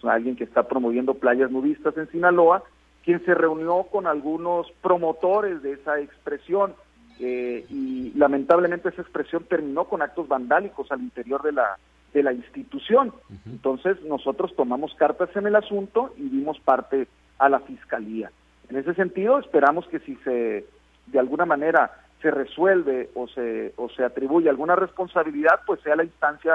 alguien 0.06 0.38
que 0.38 0.46
está 0.46 0.70
promoviendo 0.70 1.16
playas 1.16 1.52
nudistas 1.52 1.98
en 1.98 2.10
Sinaloa, 2.12 2.64
quien 3.04 3.26
se 3.26 3.34
reunió 3.34 3.84
con 3.92 4.08
algunos 4.08 4.72
promotores 4.82 5.62
de 5.62 5.74
esa 5.74 6.00
expresión 6.00 6.76
eh, 7.20 7.66
y 7.70 8.14
lamentablemente 8.16 8.88
esa 8.88 9.02
expresión 9.02 9.44
terminó 9.50 9.84
con 9.84 10.02
actos 10.02 10.30
vandálicos 10.30 10.90
al 10.94 11.02
interior 11.02 11.44
de 11.44 11.52
la 11.52 11.78
de 12.14 12.24
la 12.24 12.32
institución. 12.32 13.12
Entonces 13.46 14.02
nosotros 14.04 14.56
tomamos 14.56 14.94
cartas 14.94 15.36
en 15.36 15.48
el 15.48 15.56
asunto 15.58 16.14
y 16.16 16.30
dimos 16.30 16.60
parte 16.62 17.08
a 17.38 17.50
la 17.50 17.60
fiscalía. 17.60 18.32
En 18.70 18.78
ese 18.78 18.94
sentido 18.94 19.40
esperamos 19.40 19.86
que 19.88 20.00
si 20.00 20.16
se 20.24 20.66
de 21.08 21.20
alguna 21.20 21.46
manera 21.46 21.92
se 22.22 22.32
resuelve 22.32 23.10
o 23.16 23.28
se 23.28 23.74
o 23.76 23.90
se 23.90 24.06
atribuye 24.06 24.48
alguna 24.48 24.78
responsabilidad, 24.78 25.60
pues 25.66 25.82
sea 25.82 25.98
la 25.98 26.06
instancia 26.06 26.54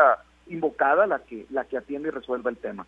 invocada 0.49 1.07
la 1.07 1.21
que 1.21 1.47
la 1.51 1.65
que 1.65 1.77
atiende 1.77 2.09
y 2.09 2.13
resuelva 2.13 2.51
el 2.51 2.57
tema. 2.57 2.87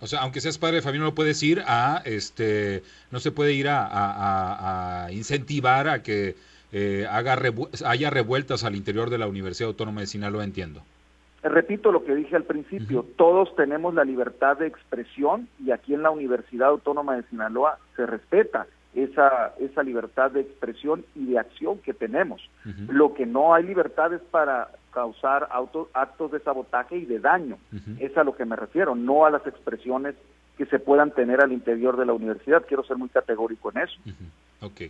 O 0.00 0.06
sea, 0.06 0.20
aunque 0.20 0.40
seas 0.40 0.58
padre 0.58 0.76
de 0.76 0.82
familia, 0.82 1.06
no 1.06 1.14
puedes 1.14 1.42
ir 1.42 1.62
a, 1.66 2.02
este, 2.04 2.82
no 3.10 3.18
se 3.18 3.32
puede 3.32 3.54
ir 3.54 3.66
a, 3.70 5.08
incentivar 5.10 5.88
a 5.88 6.02
que 6.02 6.36
eh, 6.72 7.06
haga 7.10 7.38
haya 7.86 8.10
revueltas 8.10 8.64
al 8.64 8.76
interior 8.76 9.08
de 9.08 9.18
la 9.18 9.26
Universidad 9.26 9.68
Autónoma 9.68 10.02
de 10.02 10.06
Sinaloa, 10.06 10.44
entiendo. 10.44 10.82
Repito 11.42 11.92
lo 11.92 12.04
que 12.04 12.14
dije 12.14 12.36
al 12.36 12.44
principio, 12.44 13.04
todos 13.16 13.54
tenemos 13.54 13.94
la 13.94 14.04
libertad 14.04 14.56
de 14.56 14.66
expresión 14.66 15.48
y 15.62 15.72
aquí 15.72 15.92
en 15.92 16.02
la 16.02 16.10
Universidad 16.10 16.68
Autónoma 16.68 17.16
de 17.16 17.22
Sinaloa 17.24 17.78
se 17.96 18.06
respeta 18.06 18.66
esa, 18.94 19.54
esa 19.58 19.82
libertad 19.82 20.30
de 20.30 20.40
expresión 20.40 21.04
y 21.14 21.26
de 21.26 21.38
acción 21.38 21.78
que 21.78 21.92
tenemos. 21.92 22.40
Lo 22.88 23.12
que 23.12 23.26
no 23.26 23.54
hay 23.54 23.64
libertad 23.64 24.14
es 24.14 24.22
para 24.22 24.70
causar 24.94 25.48
actos 25.92 26.30
de 26.30 26.40
sabotaje 26.40 26.96
y 26.96 27.04
de 27.04 27.18
daño. 27.18 27.58
Es 27.98 28.16
a 28.16 28.24
lo 28.24 28.36
que 28.36 28.44
me 28.44 28.56
refiero, 28.56 28.94
no 28.94 29.26
a 29.26 29.30
las 29.30 29.46
expresiones 29.46 30.14
que 30.56 30.66
se 30.66 30.78
puedan 30.78 31.10
tener 31.10 31.40
al 31.40 31.52
interior 31.52 31.96
de 31.96 32.06
la 32.06 32.12
universidad. 32.12 32.64
Quiero 32.66 32.84
ser 32.84 32.96
muy 32.96 33.08
categórico 33.08 33.72
en 33.72 33.82
eso. 33.82 33.96
Ok. 34.60 34.82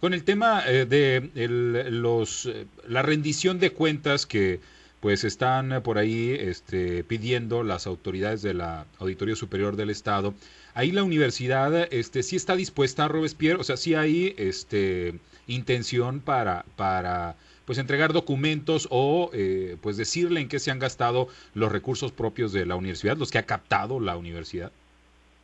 Con 0.00 0.14
el 0.14 0.22
tema 0.22 0.62
eh, 0.64 0.86
de 0.86 1.88
los, 1.90 2.46
eh, 2.46 2.66
la 2.86 3.02
rendición 3.02 3.58
de 3.58 3.72
cuentas 3.72 4.26
que 4.26 4.60
pues 5.00 5.24
están 5.24 5.82
por 5.82 5.98
ahí 5.98 6.36
este, 6.38 7.02
pidiendo 7.04 7.62
las 7.62 7.86
autoridades 7.86 8.42
de 8.42 8.54
la 8.54 8.86
Auditoría 8.98 9.34
Superior 9.36 9.76
del 9.76 9.90
Estado. 9.90 10.34
Ahí 10.74 10.92
la 10.92 11.02
universidad 11.02 11.92
este, 11.92 12.22
sí 12.22 12.36
está 12.36 12.54
dispuesta 12.56 13.04
a 13.04 13.08
Robespierre, 13.08 13.60
o 13.60 13.64
sea, 13.64 13.76
sí 13.76 13.94
hay 13.94 14.34
este, 14.38 15.18
intención 15.46 16.20
para, 16.20 16.64
para 16.76 17.36
pues 17.68 17.76
entregar 17.76 18.14
documentos 18.14 18.88
o 18.90 19.28
eh, 19.34 19.76
pues 19.82 19.98
decirle 19.98 20.40
en 20.40 20.48
qué 20.48 20.58
se 20.58 20.70
han 20.70 20.78
gastado 20.78 21.28
los 21.52 21.70
recursos 21.70 22.12
propios 22.12 22.50
de 22.54 22.64
la 22.64 22.76
universidad, 22.76 23.18
los 23.18 23.30
que 23.30 23.36
ha 23.36 23.42
captado 23.42 24.00
la 24.00 24.16
universidad. 24.16 24.72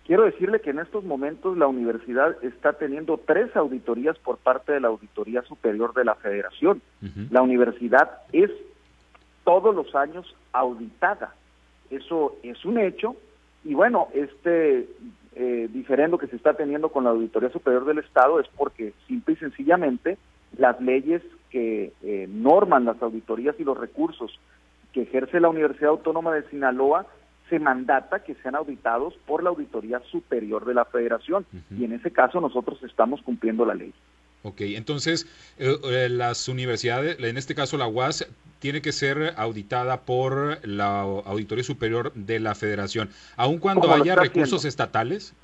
Quiero 0.06 0.24
decirle 0.24 0.62
que 0.62 0.70
en 0.70 0.78
estos 0.78 1.04
momentos 1.04 1.58
la 1.58 1.66
universidad 1.66 2.42
está 2.42 2.72
teniendo 2.72 3.18
tres 3.18 3.54
auditorías 3.54 4.16
por 4.16 4.38
parte 4.38 4.72
de 4.72 4.80
la 4.80 4.88
Auditoría 4.88 5.42
Superior 5.42 5.92
de 5.92 6.06
la 6.06 6.14
Federación. 6.14 6.80
La 7.30 7.42
universidad 7.42 8.10
es 8.32 8.50
todos 9.44 9.74
los 9.74 9.94
años 9.94 10.34
auditada. 10.54 11.34
Eso 11.90 12.38
es 12.42 12.64
un 12.64 12.78
hecho 12.78 13.16
y 13.64 13.74
bueno, 13.74 14.08
este 14.14 14.88
eh, 15.34 15.68
diferendo 15.70 16.16
que 16.16 16.28
se 16.28 16.36
está 16.36 16.54
teniendo 16.54 16.88
con 16.88 17.04
la 17.04 17.10
Auditoría 17.10 17.50
Superior 17.50 17.84
del 17.84 17.98
Estado 17.98 18.40
es 18.40 18.48
porque 18.56 18.94
simple 19.06 19.34
y 19.34 19.36
sencillamente 19.36 20.16
las 20.56 20.80
leyes 20.80 21.20
que 21.54 21.92
eh, 22.02 22.26
norman 22.28 22.84
las 22.84 23.00
auditorías 23.00 23.54
y 23.60 23.64
los 23.64 23.78
recursos 23.78 24.40
que 24.92 25.02
ejerce 25.02 25.38
la 25.38 25.48
Universidad 25.48 25.90
Autónoma 25.90 26.34
de 26.34 26.42
Sinaloa 26.48 27.06
se 27.48 27.60
mandata 27.60 28.24
que 28.24 28.34
sean 28.42 28.56
auditados 28.56 29.14
por 29.24 29.40
la 29.44 29.50
Auditoría 29.50 30.00
Superior 30.10 30.64
de 30.64 30.74
la 30.74 30.84
Federación 30.84 31.46
y 31.70 31.84
en 31.84 31.92
ese 31.92 32.10
caso 32.10 32.40
nosotros 32.40 32.82
estamos 32.82 33.22
cumpliendo 33.22 33.64
la 33.64 33.74
ley. 33.74 33.94
Ok, 34.42 34.62
entonces 34.62 35.28
eh, 35.56 35.76
eh, 35.84 36.08
las 36.10 36.48
universidades, 36.48 37.20
en 37.20 37.36
este 37.36 37.54
caso 37.54 37.78
la 37.78 37.86
UAS, 37.86 38.26
tiene 38.58 38.82
que 38.82 38.90
ser 38.90 39.34
auditada 39.36 40.00
por 40.00 40.58
la 40.66 41.02
Auditoría 41.02 41.62
Superior 41.62 42.12
de 42.14 42.40
la 42.40 42.56
Federación, 42.56 43.10
aun 43.36 43.58
cuando 43.58 43.92
haya 43.92 44.16
recursos 44.16 44.64
estatales. 44.64 45.34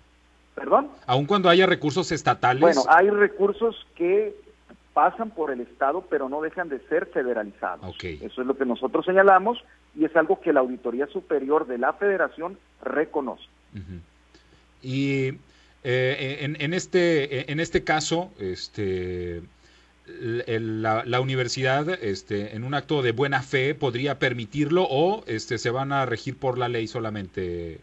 ¿Perdón? 0.57 0.88
Aun 1.07 1.27
cuando 1.27 1.49
haya 1.49 1.66
recursos 1.66 2.11
estatales. 2.11 2.61
Bueno, 2.61 2.83
hay 2.88 3.11
recursos 3.11 3.87
que 3.94 4.35
pasan 4.92 5.31
por 5.31 5.50
el 5.50 5.61
Estado, 5.61 6.05
pero 6.09 6.29
no 6.29 6.40
dejan 6.40 6.68
de 6.68 6.81
ser 6.88 7.07
federalizados. 7.07 7.94
Okay. 7.94 8.18
Eso 8.22 8.40
es 8.40 8.46
lo 8.46 8.57
que 8.57 8.64
nosotros 8.64 9.05
señalamos 9.05 9.62
y 9.96 10.05
es 10.05 10.14
algo 10.16 10.40
que 10.40 10.53
la 10.53 10.61
Auditoría 10.61 11.07
Superior 11.07 11.66
de 11.66 11.79
la 11.79 11.92
Federación 11.92 12.59
reconoce. 12.83 13.44
Y 14.83 15.35
eh, 15.85 16.57
en, 16.59 16.74
este, 16.74 17.50
en 17.53 17.61
este 17.61 17.85
caso, 17.85 18.31
este, 18.38 19.42
la, 20.07 21.20
universidad, 21.20 21.88
este, 21.88 22.57
en 22.57 22.64
un 22.64 22.74
acto 22.74 23.03
de 23.03 23.12
buena 23.12 23.42
fe, 23.42 23.74
podría 23.74 24.18
permitirlo 24.18 24.87
o 24.88 25.24
este, 25.26 25.59
se 25.59 25.70
van 25.70 25.92
a 25.92 26.07
regir 26.07 26.37
por 26.37 26.59
la 26.59 26.68
ley 26.68 26.87
solamente. 26.87 27.81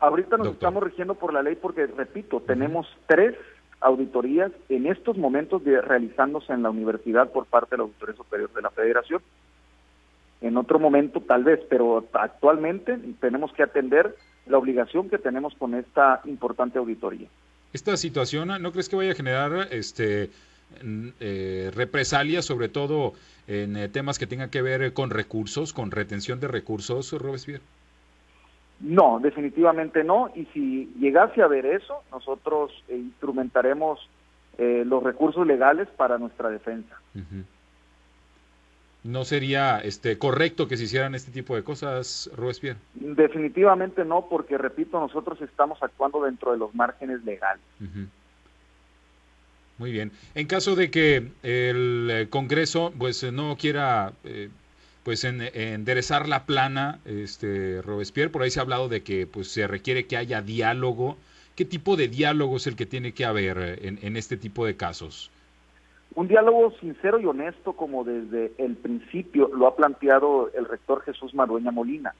Ahorita 0.00 0.36
nos 0.36 0.48
estamos 0.48 0.82
rigiendo 0.82 1.14
por 1.14 1.32
la 1.32 1.42
ley 1.42 1.54
porque, 1.54 1.86
repito, 1.86 2.40
tenemos 2.40 2.88
tres 3.06 3.36
auditorías 3.82 4.52
en 4.68 4.86
estos 4.86 5.18
momentos 5.18 5.64
de, 5.64 5.80
realizándose 5.80 6.52
en 6.52 6.62
la 6.62 6.70
universidad 6.70 7.30
por 7.30 7.46
parte 7.46 7.72
de 7.72 7.78
la 7.78 7.82
Auditoría 7.84 8.16
Superior 8.16 8.52
de 8.52 8.62
la 8.62 8.70
Federación. 8.70 9.20
En 10.40 10.56
otro 10.56 10.78
momento 10.78 11.20
tal 11.20 11.44
vez, 11.44 11.60
pero 11.68 12.04
actualmente 12.12 12.98
tenemos 13.20 13.52
que 13.52 13.62
atender 13.62 14.16
la 14.46 14.58
obligación 14.58 15.08
que 15.08 15.18
tenemos 15.18 15.54
con 15.54 15.74
esta 15.74 16.20
importante 16.24 16.78
auditoría. 16.78 17.28
Esta 17.72 17.96
situación, 17.96 18.48
¿no 18.60 18.72
crees 18.72 18.88
que 18.88 18.96
vaya 18.96 19.12
a 19.12 19.14
generar 19.14 19.68
este 19.70 20.30
eh, 21.20 21.70
represalias, 21.74 22.44
sobre 22.44 22.68
todo 22.68 23.14
en 23.46 23.76
eh, 23.76 23.88
temas 23.88 24.18
que 24.18 24.26
tengan 24.26 24.50
que 24.50 24.62
ver 24.62 24.92
con 24.92 25.10
recursos, 25.10 25.72
con 25.72 25.90
retención 25.90 26.40
de 26.40 26.48
recursos, 26.48 27.12
Robespierre? 27.12 27.62
No, 28.82 29.18
definitivamente 29.20 30.04
no. 30.04 30.30
Y 30.34 30.44
si 30.52 30.92
llegase 30.98 31.42
a 31.42 31.46
ver 31.46 31.66
eso, 31.66 32.02
nosotros 32.10 32.72
eh, 32.88 32.96
instrumentaremos 32.96 34.08
los 34.58 35.02
recursos 35.02 35.46
legales 35.46 35.88
para 35.96 36.18
nuestra 36.18 36.50
defensa 36.50 36.96
no 39.04 39.24
sería 39.24 39.78
este 39.80 40.18
correcto 40.18 40.68
que 40.68 40.76
se 40.76 40.84
hicieran 40.84 41.14
este 41.14 41.32
tipo 41.32 41.56
de 41.56 41.64
cosas, 41.64 42.30
Robespierre? 42.36 42.78
Definitivamente 42.94 44.04
no, 44.04 44.26
porque 44.28 44.58
repito, 44.58 45.00
nosotros 45.00 45.40
estamos 45.42 45.82
actuando 45.82 46.22
dentro 46.22 46.52
de 46.52 46.58
los 46.58 46.74
márgenes 46.74 47.24
legales. 47.24 47.62
Muy 49.78 49.90
bien. 49.90 50.12
En 50.34 50.46
caso 50.46 50.76
de 50.76 50.90
que 50.90 51.32
el 51.42 52.08
eh, 52.10 52.26
Congreso 52.30 52.92
pues 52.96 53.24
no 53.32 53.56
quiera 53.56 54.12
eh, 54.22 54.50
pues 55.02 55.24
enderezar 55.24 56.28
la 56.28 56.46
plana, 56.46 57.00
este 57.04 57.82
Robespierre, 57.82 58.30
por 58.30 58.42
ahí 58.42 58.50
se 58.50 58.60
ha 58.60 58.62
hablado 58.62 58.88
de 58.88 59.02
que 59.02 59.26
pues 59.26 59.48
se 59.48 59.66
requiere 59.66 60.06
que 60.06 60.16
haya 60.16 60.42
diálogo. 60.42 61.18
¿Qué 61.56 61.64
tipo 61.64 61.96
de 61.96 62.08
diálogo 62.08 62.56
es 62.56 62.66
el 62.66 62.76
que 62.76 62.86
tiene 62.86 63.12
que 63.12 63.24
haber 63.24 63.80
en, 63.82 63.98
en 64.02 64.16
este 64.16 64.36
tipo 64.36 64.64
de 64.64 64.76
casos? 64.76 65.30
Un 66.14 66.28
diálogo 66.28 66.72
sincero 66.80 67.18
y 67.18 67.26
honesto 67.26 67.72
como 67.72 68.04
desde 68.04 68.52
el 68.58 68.76
principio 68.76 69.48
lo 69.54 69.66
ha 69.66 69.76
planteado 69.76 70.50
el 70.54 70.66
rector 70.66 71.02
Jesús 71.02 71.34
Marueña 71.34 71.70
Molina. 71.70 72.14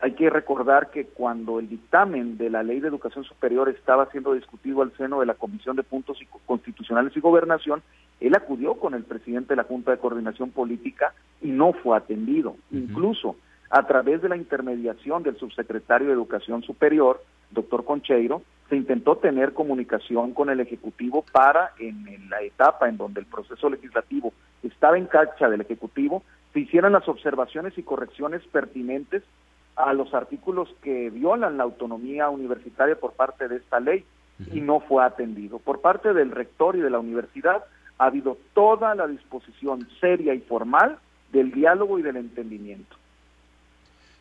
Hay 0.00 0.12
que 0.12 0.30
recordar 0.30 0.90
que 0.90 1.06
cuando 1.06 1.60
el 1.60 1.68
dictamen 1.68 2.38
de 2.38 2.50
la 2.50 2.62
Ley 2.62 2.80
de 2.80 2.88
Educación 2.88 3.24
Superior 3.24 3.68
estaba 3.68 4.10
siendo 4.10 4.34
discutido 4.34 4.82
al 4.82 4.96
seno 4.96 5.20
de 5.20 5.26
la 5.26 5.34
Comisión 5.34 5.76
de 5.76 5.84
Puntos 5.84 6.18
Constitucionales 6.44 7.16
y 7.16 7.20
Gobernación, 7.20 7.82
él 8.20 8.34
acudió 8.34 8.74
con 8.74 8.94
el 8.94 9.04
presidente 9.04 9.50
de 9.50 9.56
la 9.56 9.64
Junta 9.64 9.92
de 9.92 9.98
Coordinación 9.98 10.50
Política 10.50 11.14
y 11.40 11.48
no 11.48 11.72
fue 11.72 11.96
atendido. 11.96 12.56
Incluso 12.72 13.36
a 13.70 13.86
través 13.86 14.22
de 14.22 14.28
la 14.28 14.36
intermediación 14.36 15.22
del 15.22 15.36
subsecretario 15.36 16.08
de 16.08 16.14
Educación 16.14 16.62
Superior, 16.62 17.22
doctor 17.50 17.84
Concheiro, 17.84 18.42
se 18.68 18.76
intentó 18.76 19.16
tener 19.16 19.52
comunicación 19.52 20.32
con 20.32 20.50
el 20.50 20.60
Ejecutivo 20.60 21.24
para, 21.32 21.72
en, 21.78 22.28
la 22.28 22.42
etapa 22.42 22.88
en 22.88 22.96
donde 22.96 23.20
el 23.20 23.26
proceso 23.26 23.70
legislativo 23.70 24.32
estaba 24.62 24.98
en 24.98 25.06
cancha 25.06 25.48
del 25.48 25.60
Ejecutivo, 25.60 26.22
se 26.52 26.60
hicieran 26.60 26.92
las 26.92 27.08
observaciones 27.08 27.76
y 27.78 27.82
correcciones 27.82 28.42
pertinentes 28.50 29.22
a 29.76 29.92
los 29.92 30.14
artículos 30.14 30.74
que 30.82 31.10
violan 31.10 31.58
la 31.58 31.64
autonomía 31.64 32.28
universitaria 32.30 32.98
por 32.98 33.12
parte 33.12 33.46
de 33.46 33.56
esta 33.56 33.78
ley 33.78 34.04
y 34.52 34.60
no 34.60 34.80
fue 34.80 35.04
atendido. 35.04 35.58
Por 35.58 35.80
parte 35.80 36.12
del 36.12 36.30
rector 36.30 36.76
y 36.76 36.80
de 36.80 36.90
la 36.90 36.98
universidad 36.98 37.64
ha 37.98 38.06
habido 38.06 38.38
toda 38.54 38.94
la 38.94 39.06
disposición 39.06 39.88
seria 40.00 40.34
y 40.34 40.40
formal 40.40 40.98
del 41.32 41.52
diálogo 41.52 41.98
y 41.98 42.02
del 42.02 42.16
entendimiento. 42.16 42.96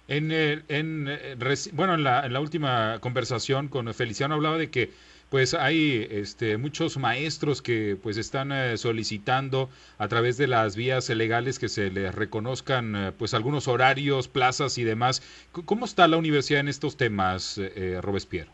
En, 0.07 0.31
en, 0.31 1.07
eh, 1.07 1.35
bueno, 1.73 1.95
en 1.95 2.03
la, 2.03 2.25
en 2.25 2.33
la 2.33 2.39
última 2.39 2.99
conversación 2.99 3.67
con 3.69 3.91
Feliciano 3.93 4.35
hablaba 4.35 4.57
de 4.57 4.69
que 4.69 4.91
pues 5.29 5.55
hay 5.55 6.07
este, 6.11 6.57
muchos 6.57 6.97
maestros 6.97 7.63
que 7.63 7.97
pues 8.01 8.17
están 8.17 8.51
eh, 8.51 8.77
solicitando 8.77 9.69
a 9.97 10.07
través 10.07 10.37
de 10.37 10.45
las 10.45 10.75
vías 10.75 11.09
legales 11.09 11.57
que 11.57 11.67
se 11.67 11.89
les 11.89 12.13
reconozcan 12.13 12.95
eh, 12.95 13.11
pues 13.17 13.33
algunos 13.33 13.67
horarios, 13.67 14.27
plazas 14.27 14.77
y 14.77 14.83
demás. 14.83 15.23
¿Cómo 15.65 15.85
está 15.85 16.07
la 16.07 16.17
universidad 16.17 16.59
en 16.59 16.67
estos 16.67 16.95
temas, 16.95 17.59
Robespierre? 18.01 18.49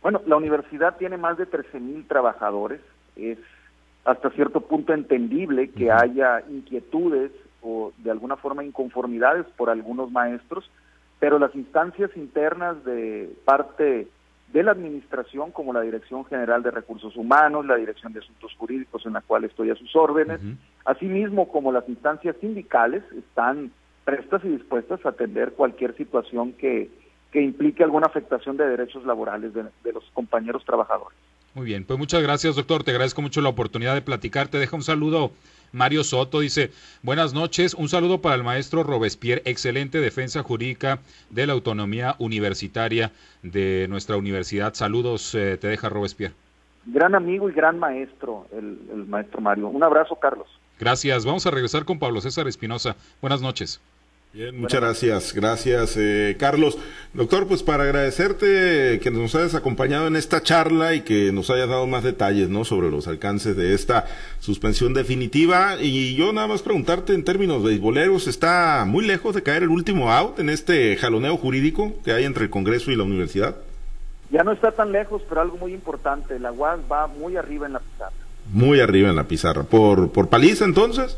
Bueno, 0.00 0.22
la 0.26 0.36
universidad 0.36 0.96
tiene 0.96 1.18
más 1.18 1.36
de 1.36 1.44
13 1.44 1.78
mil 1.80 2.06
trabajadores. 2.06 2.80
Es 3.16 3.38
hasta 4.06 4.30
cierto 4.30 4.62
punto 4.62 4.94
entendible 4.94 5.68
que 5.68 5.90
haya 5.90 6.42
inquietudes 6.48 7.30
o 7.62 7.92
de 7.98 8.10
alguna 8.10 8.36
forma 8.36 8.64
inconformidades 8.64 9.46
por 9.56 9.70
algunos 9.70 10.10
maestros, 10.10 10.70
pero 11.18 11.38
las 11.38 11.54
instancias 11.54 12.10
internas 12.16 12.84
de 12.84 13.30
parte 13.44 14.08
de 14.52 14.62
la 14.62 14.70
administración, 14.70 15.52
como 15.52 15.72
la 15.72 15.82
Dirección 15.82 16.24
General 16.24 16.62
de 16.62 16.70
Recursos 16.70 17.16
Humanos, 17.16 17.66
la 17.66 17.76
Dirección 17.76 18.12
de 18.12 18.20
Asuntos 18.20 18.54
Jurídicos, 18.56 19.04
en 19.04 19.12
la 19.12 19.20
cual 19.20 19.44
estoy 19.44 19.70
a 19.70 19.74
sus 19.74 19.94
órdenes, 19.94 20.40
asimismo 20.84 21.48
como 21.48 21.70
las 21.70 21.86
instancias 21.88 22.36
sindicales, 22.40 23.02
están 23.12 23.72
prestas 24.04 24.42
y 24.44 24.48
dispuestas 24.48 25.04
a 25.04 25.10
atender 25.10 25.52
cualquier 25.52 25.94
situación 25.96 26.54
que, 26.54 26.90
que 27.30 27.42
implique 27.42 27.84
alguna 27.84 28.06
afectación 28.06 28.56
de 28.56 28.66
derechos 28.66 29.04
laborales 29.04 29.52
de, 29.52 29.64
de 29.84 29.92
los 29.92 30.04
compañeros 30.14 30.64
trabajadores. 30.64 31.18
Muy 31.54 31.66
bien, 31.66 31.84
pues 31.84 31.98
muchas 31.98 32.22
gracias, 32.22 32.56
doctor. 32.56 32.84
Te 32.84 32.92
agradezco 32.92 33.20
mucho 33.20 33.42
la 33.42 33.48
oportunidad 33.50 33.94
de 33.94 34.02
platicar. 34.02 34.48
Te 34.48 34.58
dejo 34.58 34.76
un 34.76 34.82
saludo 34.82 35.32
Mario 35.72 36.04
Soto 36.04 36.40
dice, 36.40 36.70
buenas 37.02 37.34
noches, 37.34 37.74
un 37.74 37.88
saludo 37.88 38.20
para 38.20 38.34
el 38.34 38.44
maestro 38.44 38.82
Robespierre, 38.82 39.42
excelente 39.44 40.00
defensa 40.00 40.42
jurídica 40.42 41.00
de 41.30 41.46
la 41.46 41.52
autonomía 41.52 42.16
universitaria 42.18 43.12
de 43.42 43.86
nuestra 43.88 44.16
universidad. 44.16 44.74
Saludos, 44.74 45.34
eh, 45.34 45.56
te 45.58 45.68
deja 45.68 45.88
Robespierre. 45.88 46.34
Gran 46.86 47.14
amigo 47.14 47.50
y 47.50 47.52
gran 47.52 47.78
maestro, 47.78 48.46
el, 48.52 48.78
el 48.92 49.06
maestro 49.06 49.40
Mario. 49.40 49.68
Un 49.68 49.82
abrazo, 49.82 50.16
Carlos. 50.16 50.46
Gracias. 50.78 51.24
Vamos 51.24 51.46
a 51.46 51.50
regresar 51.50 51.84
con 51.84 51.98
Pablo 51.98 52.20
César 52.20 52.46
Espinosa. 52.48 52.96
Buenas 53.20 53.42
noches. 53.42 53.80
Bien, 54.34 54.60
muchas 54.60 54.80
gracias, 54.80 55.32
gracias 55.32 55.96
eh, 55.96 56.36
Carlos. 56.38 56.76
Doctor, 57.14 57.46
pues 57.46 57.62
para 57.62 57.84
agradecerte 57.84 59.00
que 59.02 59.10
nos 59.10 59.34
hayas 59.34 59.54
acompañado 59.54 60.06
en 60.06 60.16
esta 60.16 60.42
charla 60.42 60.94
y 60.94 61.00
que 61.00 61.32
nos 61.32 61.48
hayas 61.48 61.70
dado 61.70 61.86
más 61.86 62.04
detalles, 62.04 62.50
¿no? 62.50 62.66
Sobre 62.66 62.90
los 62.90 63.08
alcances 63.08 63.56
de 63.56 63.72
esta 63.72 64.04
suspensión 64.38 64.92
definitiva. 64.92 65.76
Y 65.80 66.14
yo 66.14 66.34
nada 66.34 66.46
más 66.46 66.60
preguntarte 66.60 67.14
en 67.14 67.24
términos 67.24 67.62
beisboleros, 67.64 68.26
¿está 68.26 68.84
muy 68.86 69.06
lejos 69.06 69.34
de 69.34 69.42
caer 69.42 69.62
el 69.62 69.70
último 69.70 70.12
out 70.12 70.38
en 70.38 70.50
este 70.50 70.94
jaloneo 70.96 71.38
jurídico 71.38 71.94
que 72.04 72.12
hay 72.12 72.24
entre 72.24 72.44
el 72.44 72.50
Congreso 72.50 72.90
y 72.92 72.96
la 72.96 73.04
universidad? 73.04 73.56
Ya 74.30 74.44
no 74.44 74.52
está 74.52 74.72
tan 74.72 74.92
lejos, 74.92 75.22
pero 75.26 75.40
algo 75.40 75.56
muy 75.56 75.72
importante, 75.72 76.38
la 76.38 76.52
UAS 76.52 76.80
va 76.90 77.06
muy 77.06 77.38
arriba 77.38 77.66
en 77.66 77.72
la 77.72 77.80
pizarra. 77.80 78.12
Muy 78.52 78.80
arriba 78.80 79.08
en 79.08 79.16
la 79.16 79.24
pizarra. 79.24 79.62
¿Por, 79.62 80.12
por 80.12 80.28
paliza 80.28 80.66
entonces? 80.66 81.16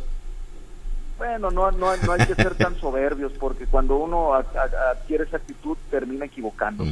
Bueno, 1.21 1.51
no, 1.51 1.71
no, 1.71 1.95
no 1.99 2.13
hay 2.13 2.27
que 2.27 2.35
ser 2.35 2.55
tan 2.55 2.81
soberbios 2.81 3.31
porque 3.39 3.67
cuando 3.67 3.99
uno 3.99 4.33
adquiere 4.33 5.25
esa 5.25 5.37
actitud 5.37 5.77
termina 5.91 6.25
equivocando. 6.25 6.83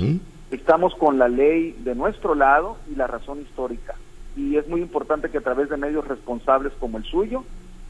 Estamos 0.50 0.94
con 0.96 1.18
la 1.18 1.28
ley 1.28 1.74
de 1.82 1.94
nuestro 1.94 2.34
lado 2.34 2.76
y 2.92 2.94
la 2.94 3.06
razón 3.06 3.40
histórica. 3.40 3.94
Y 4.36 4.56
es 4.56 4.68
muy 4.68 4.82
importante 4.82 5.30
que 5.30 5.38
a 5.38 5.40
través 5.40 5.70
de 5.70 5.78
medios 5.78 6.06
responsables 6.06 6.74
como 6.78 6.98
el 6.98 7.04
suyo, 7.04 7.42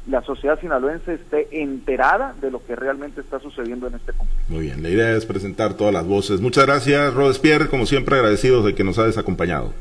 la 0.06 0.22
sociedad 0.22 0.60
sinaloense 0.60 1.14
esté 1.14 1.60
enterada 1.60 2.36
de 2.40 2.52
lo 2.52 2.64
que 2.64 2.76
realmente 2.76 3.20
está 3.20 3.40
sucediendo 3.40 3.88
en 3.88 3.96
este 3.96 4.12
conflicto. 4.12 4.44
Muy 4.48 4.60
bien, 4.60 4.80
la 4.80 4.90
idea 4.90 5.16
es 5.16 5.26
presentar 5.26 5.74
todas 5.74 5.92
las 5.92 6.06
voces. 6.06 6.40
Muchas 6.40 6.66
gracias, 6.66 7.14
Robespierre, 7.14 7.68
como 7.68 7.84
siempre 7.84 8.14
agradecidos 8.14 8.64
de 8.64 8.76
que 8.76 8.84
nos 8.84 8.96
hayas 9.00 9.18
acompañado. 9.18 9.72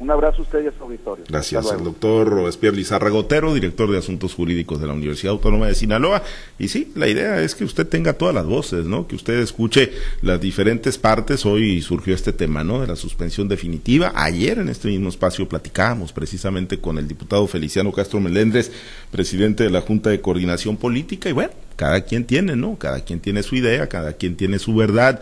Un 0.00 0.10
abrazo 0.10 0.38
a 0.38 0.42
usted 0.44 0.64
y 0.64 0.66
a 0.66 0.72
su 0.72 0.82
auditorio. 0.82 1.26
Gracias 1.28 1.70
al 1.70 1.84
doctor 1.84 2.26
Robespierre 2.26 2.74
Lizarra 2.74 3.10
Gotero, 3.10 3.52
director 3.52 3.90
de 3.92 3.98
Asuntos 3.98 4.32
Jurídicos 4.32 4.80
de 4.80 4.86
la 4.86 4.94
Universidad 4.94 5.32
Autónoma 5.32 5.66
de 5.66 5.74
Sinaloa. 5.74 6.22
Y 6.58 6.68
sí, 6.68 6.90
la 6.94 7.06
idea 7.06 7.42
es 7.42 7.54
que 7.54 7.64
usted 7.64 7.86
tenga 7.86 8.14
todas 8.14 8.34
las 8.34 8.46
voces, 8.46 8.86
¿no? 8.86 9.06
Que 9.06 9.14
usted 9.14 9.38
escuche 9.40 9.92
las 10.22 10.40
diferentes 10.40 10.96
partes. 10.96 11.44
Hoy 11.44 11.82
surgió 11.82 12.14
este 12.14 12.32
tema, 12.32 12.64
¿no? 12.64 12.80
De 12.80 12.86
la 12.86 12.96
suspensión 12.96 13.46
definitiva. 13.46 14.12
Ayer 14.14 14.58
en 14.58 14.70
este 14.70 14.88
mismo 14.88 15.10
espacio 15.10 15.46
platicábamos 15.46 16.14
precisamente 16.14 16.80
con 16.80 16.96
el 16.96 17.06
diputado 17.06 17.46
Feliciano 17.46 17.92
Castro 17.92 18.20
Melendres, 18.20 18.72
presidente 19.10 19.64
de 19.64 19.70
la 19.70 19.82
Junta 19.82 20.08
de 20.08 20.22
Coordinación 20.22 20.78
Política. 20.78 21.28
Y 21.28 21.32
bueno, 21.32 21.52
cada 21.76 22.02
quien 22.02 22.24
tiene, 22.24 22.56
¿no? 22.56 22.76
Cada 22.78 23.00
quien 23.00 23.20
tiene 23.20 23.42
su 23.42 23.56
idea, 23.56 23.86
cada 23.88 24.12
quien 24.12 24.36
tiene 24.36 24.58
su 24.58 24.74
verdad, 24.74 25.20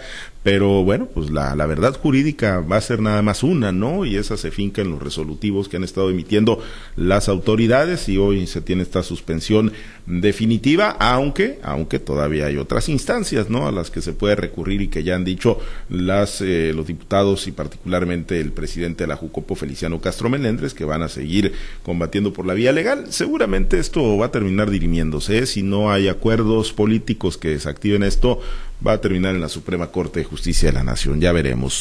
pero 0.50 0.82
bueno, 0.82 1.04
pues 1.12 1.28
la, 1.28 1.54
la, 1.54 1.66
verdad 1.66 1.94
jurídica 1.94 2.60
va 2.60 2.78
a 2.78 2.80
ser 2.80 3.02
nada 3.02 3.20
más 3.20 3.42
una, 3.42 3.70
¿no? 3.70 4.06
Y 4.06 4.16
esa 4.16 4.38
se 4.38 4.50
finca 4.50 4.80
en 4.80 4.90
los 4.90 5.02
resolutivos 5.02 5.68
que 5.68 5.76
han 5.76 5.84
estado 5.84 6.08
emitiendo 6.08 6.62
las 6.96 7.28
autoridades 7.28 8.08
y 8.08 8.16
hoy 8.16 8.46
se 8.46 8.62
tiene 8.62 8.80
esta 8.80 9.02
suspensión 9.02 9.74
definitiva, 10.06 10.96
aunque, 11.00 11.58
aunque 11.62 11.98
todavía 11.98 12.46
hay 12.46 12.56
otras 12.56 12.88
instancias, 12.88 13.50
¿no? 13.50 13.68
A 13.68 13.72
las 13.72 13.90
que 13.90 14.00
se 14.00 14.14
puede 14.14 14.36
recurrir 14.36 14.80
y 14.80 14.88
que 14.88 15.04
ya 15.04 15.16
han 15.16 15.24
dicho 15.26 15.58
las, 15.90 16.40
eh, 16.40 16.72
los 16.74 16.86
diputados 16.86 17.46
y 17.46 17.52
particularmente 17.52 18.40
el 18.40 18.52
presidente 18.52 19.04
de 19.04 19.08
la 19.08 19.16
Jucopo, 19.16 19.54
Feliciano 19.54 20.00
Castro 20.00 20.30
Melendres, 20.30 20.72
que 20.72 20.86
van 20.86 21.02
a 21.02 21.10
seguir 21.10 21.52
combatiendo 21.82 22.32
por 22.32 22.46
la 22.46 22.54
vía 22.54 22.72
legal. 22.72 23.08
Seguramente 23.10 23.78
esto 23.78 24.16
va 24.16 24.26
a 24.26 24.32
terminar 24.32 24.70
dirimiéndose, 24.70 25.40
¿eh? 25.40 25.46
si 25.46 25.62
no 25.62 25.90
hay 25.92 26.08
acuerdos 26.08 26.72
políticos 26.72 27.36
que 27.36 27.50
desactiven 27.50 28.02
esto, 28.02 28.40
va 28.86 28.92
a 28.92 29.00
terminar 29.00 29.34
en 29.34 29.40
la 29.40 29.48
Suprema 29.48 29.88
Corte 29.88 30.20
de 30.20 30.24
Justicia 30.24 30.68
de 30.68 30.74
la 30.74 30.84
Nación. 30.84 31.20
Ya 31.20 31.32
veremos. 31.32 31.74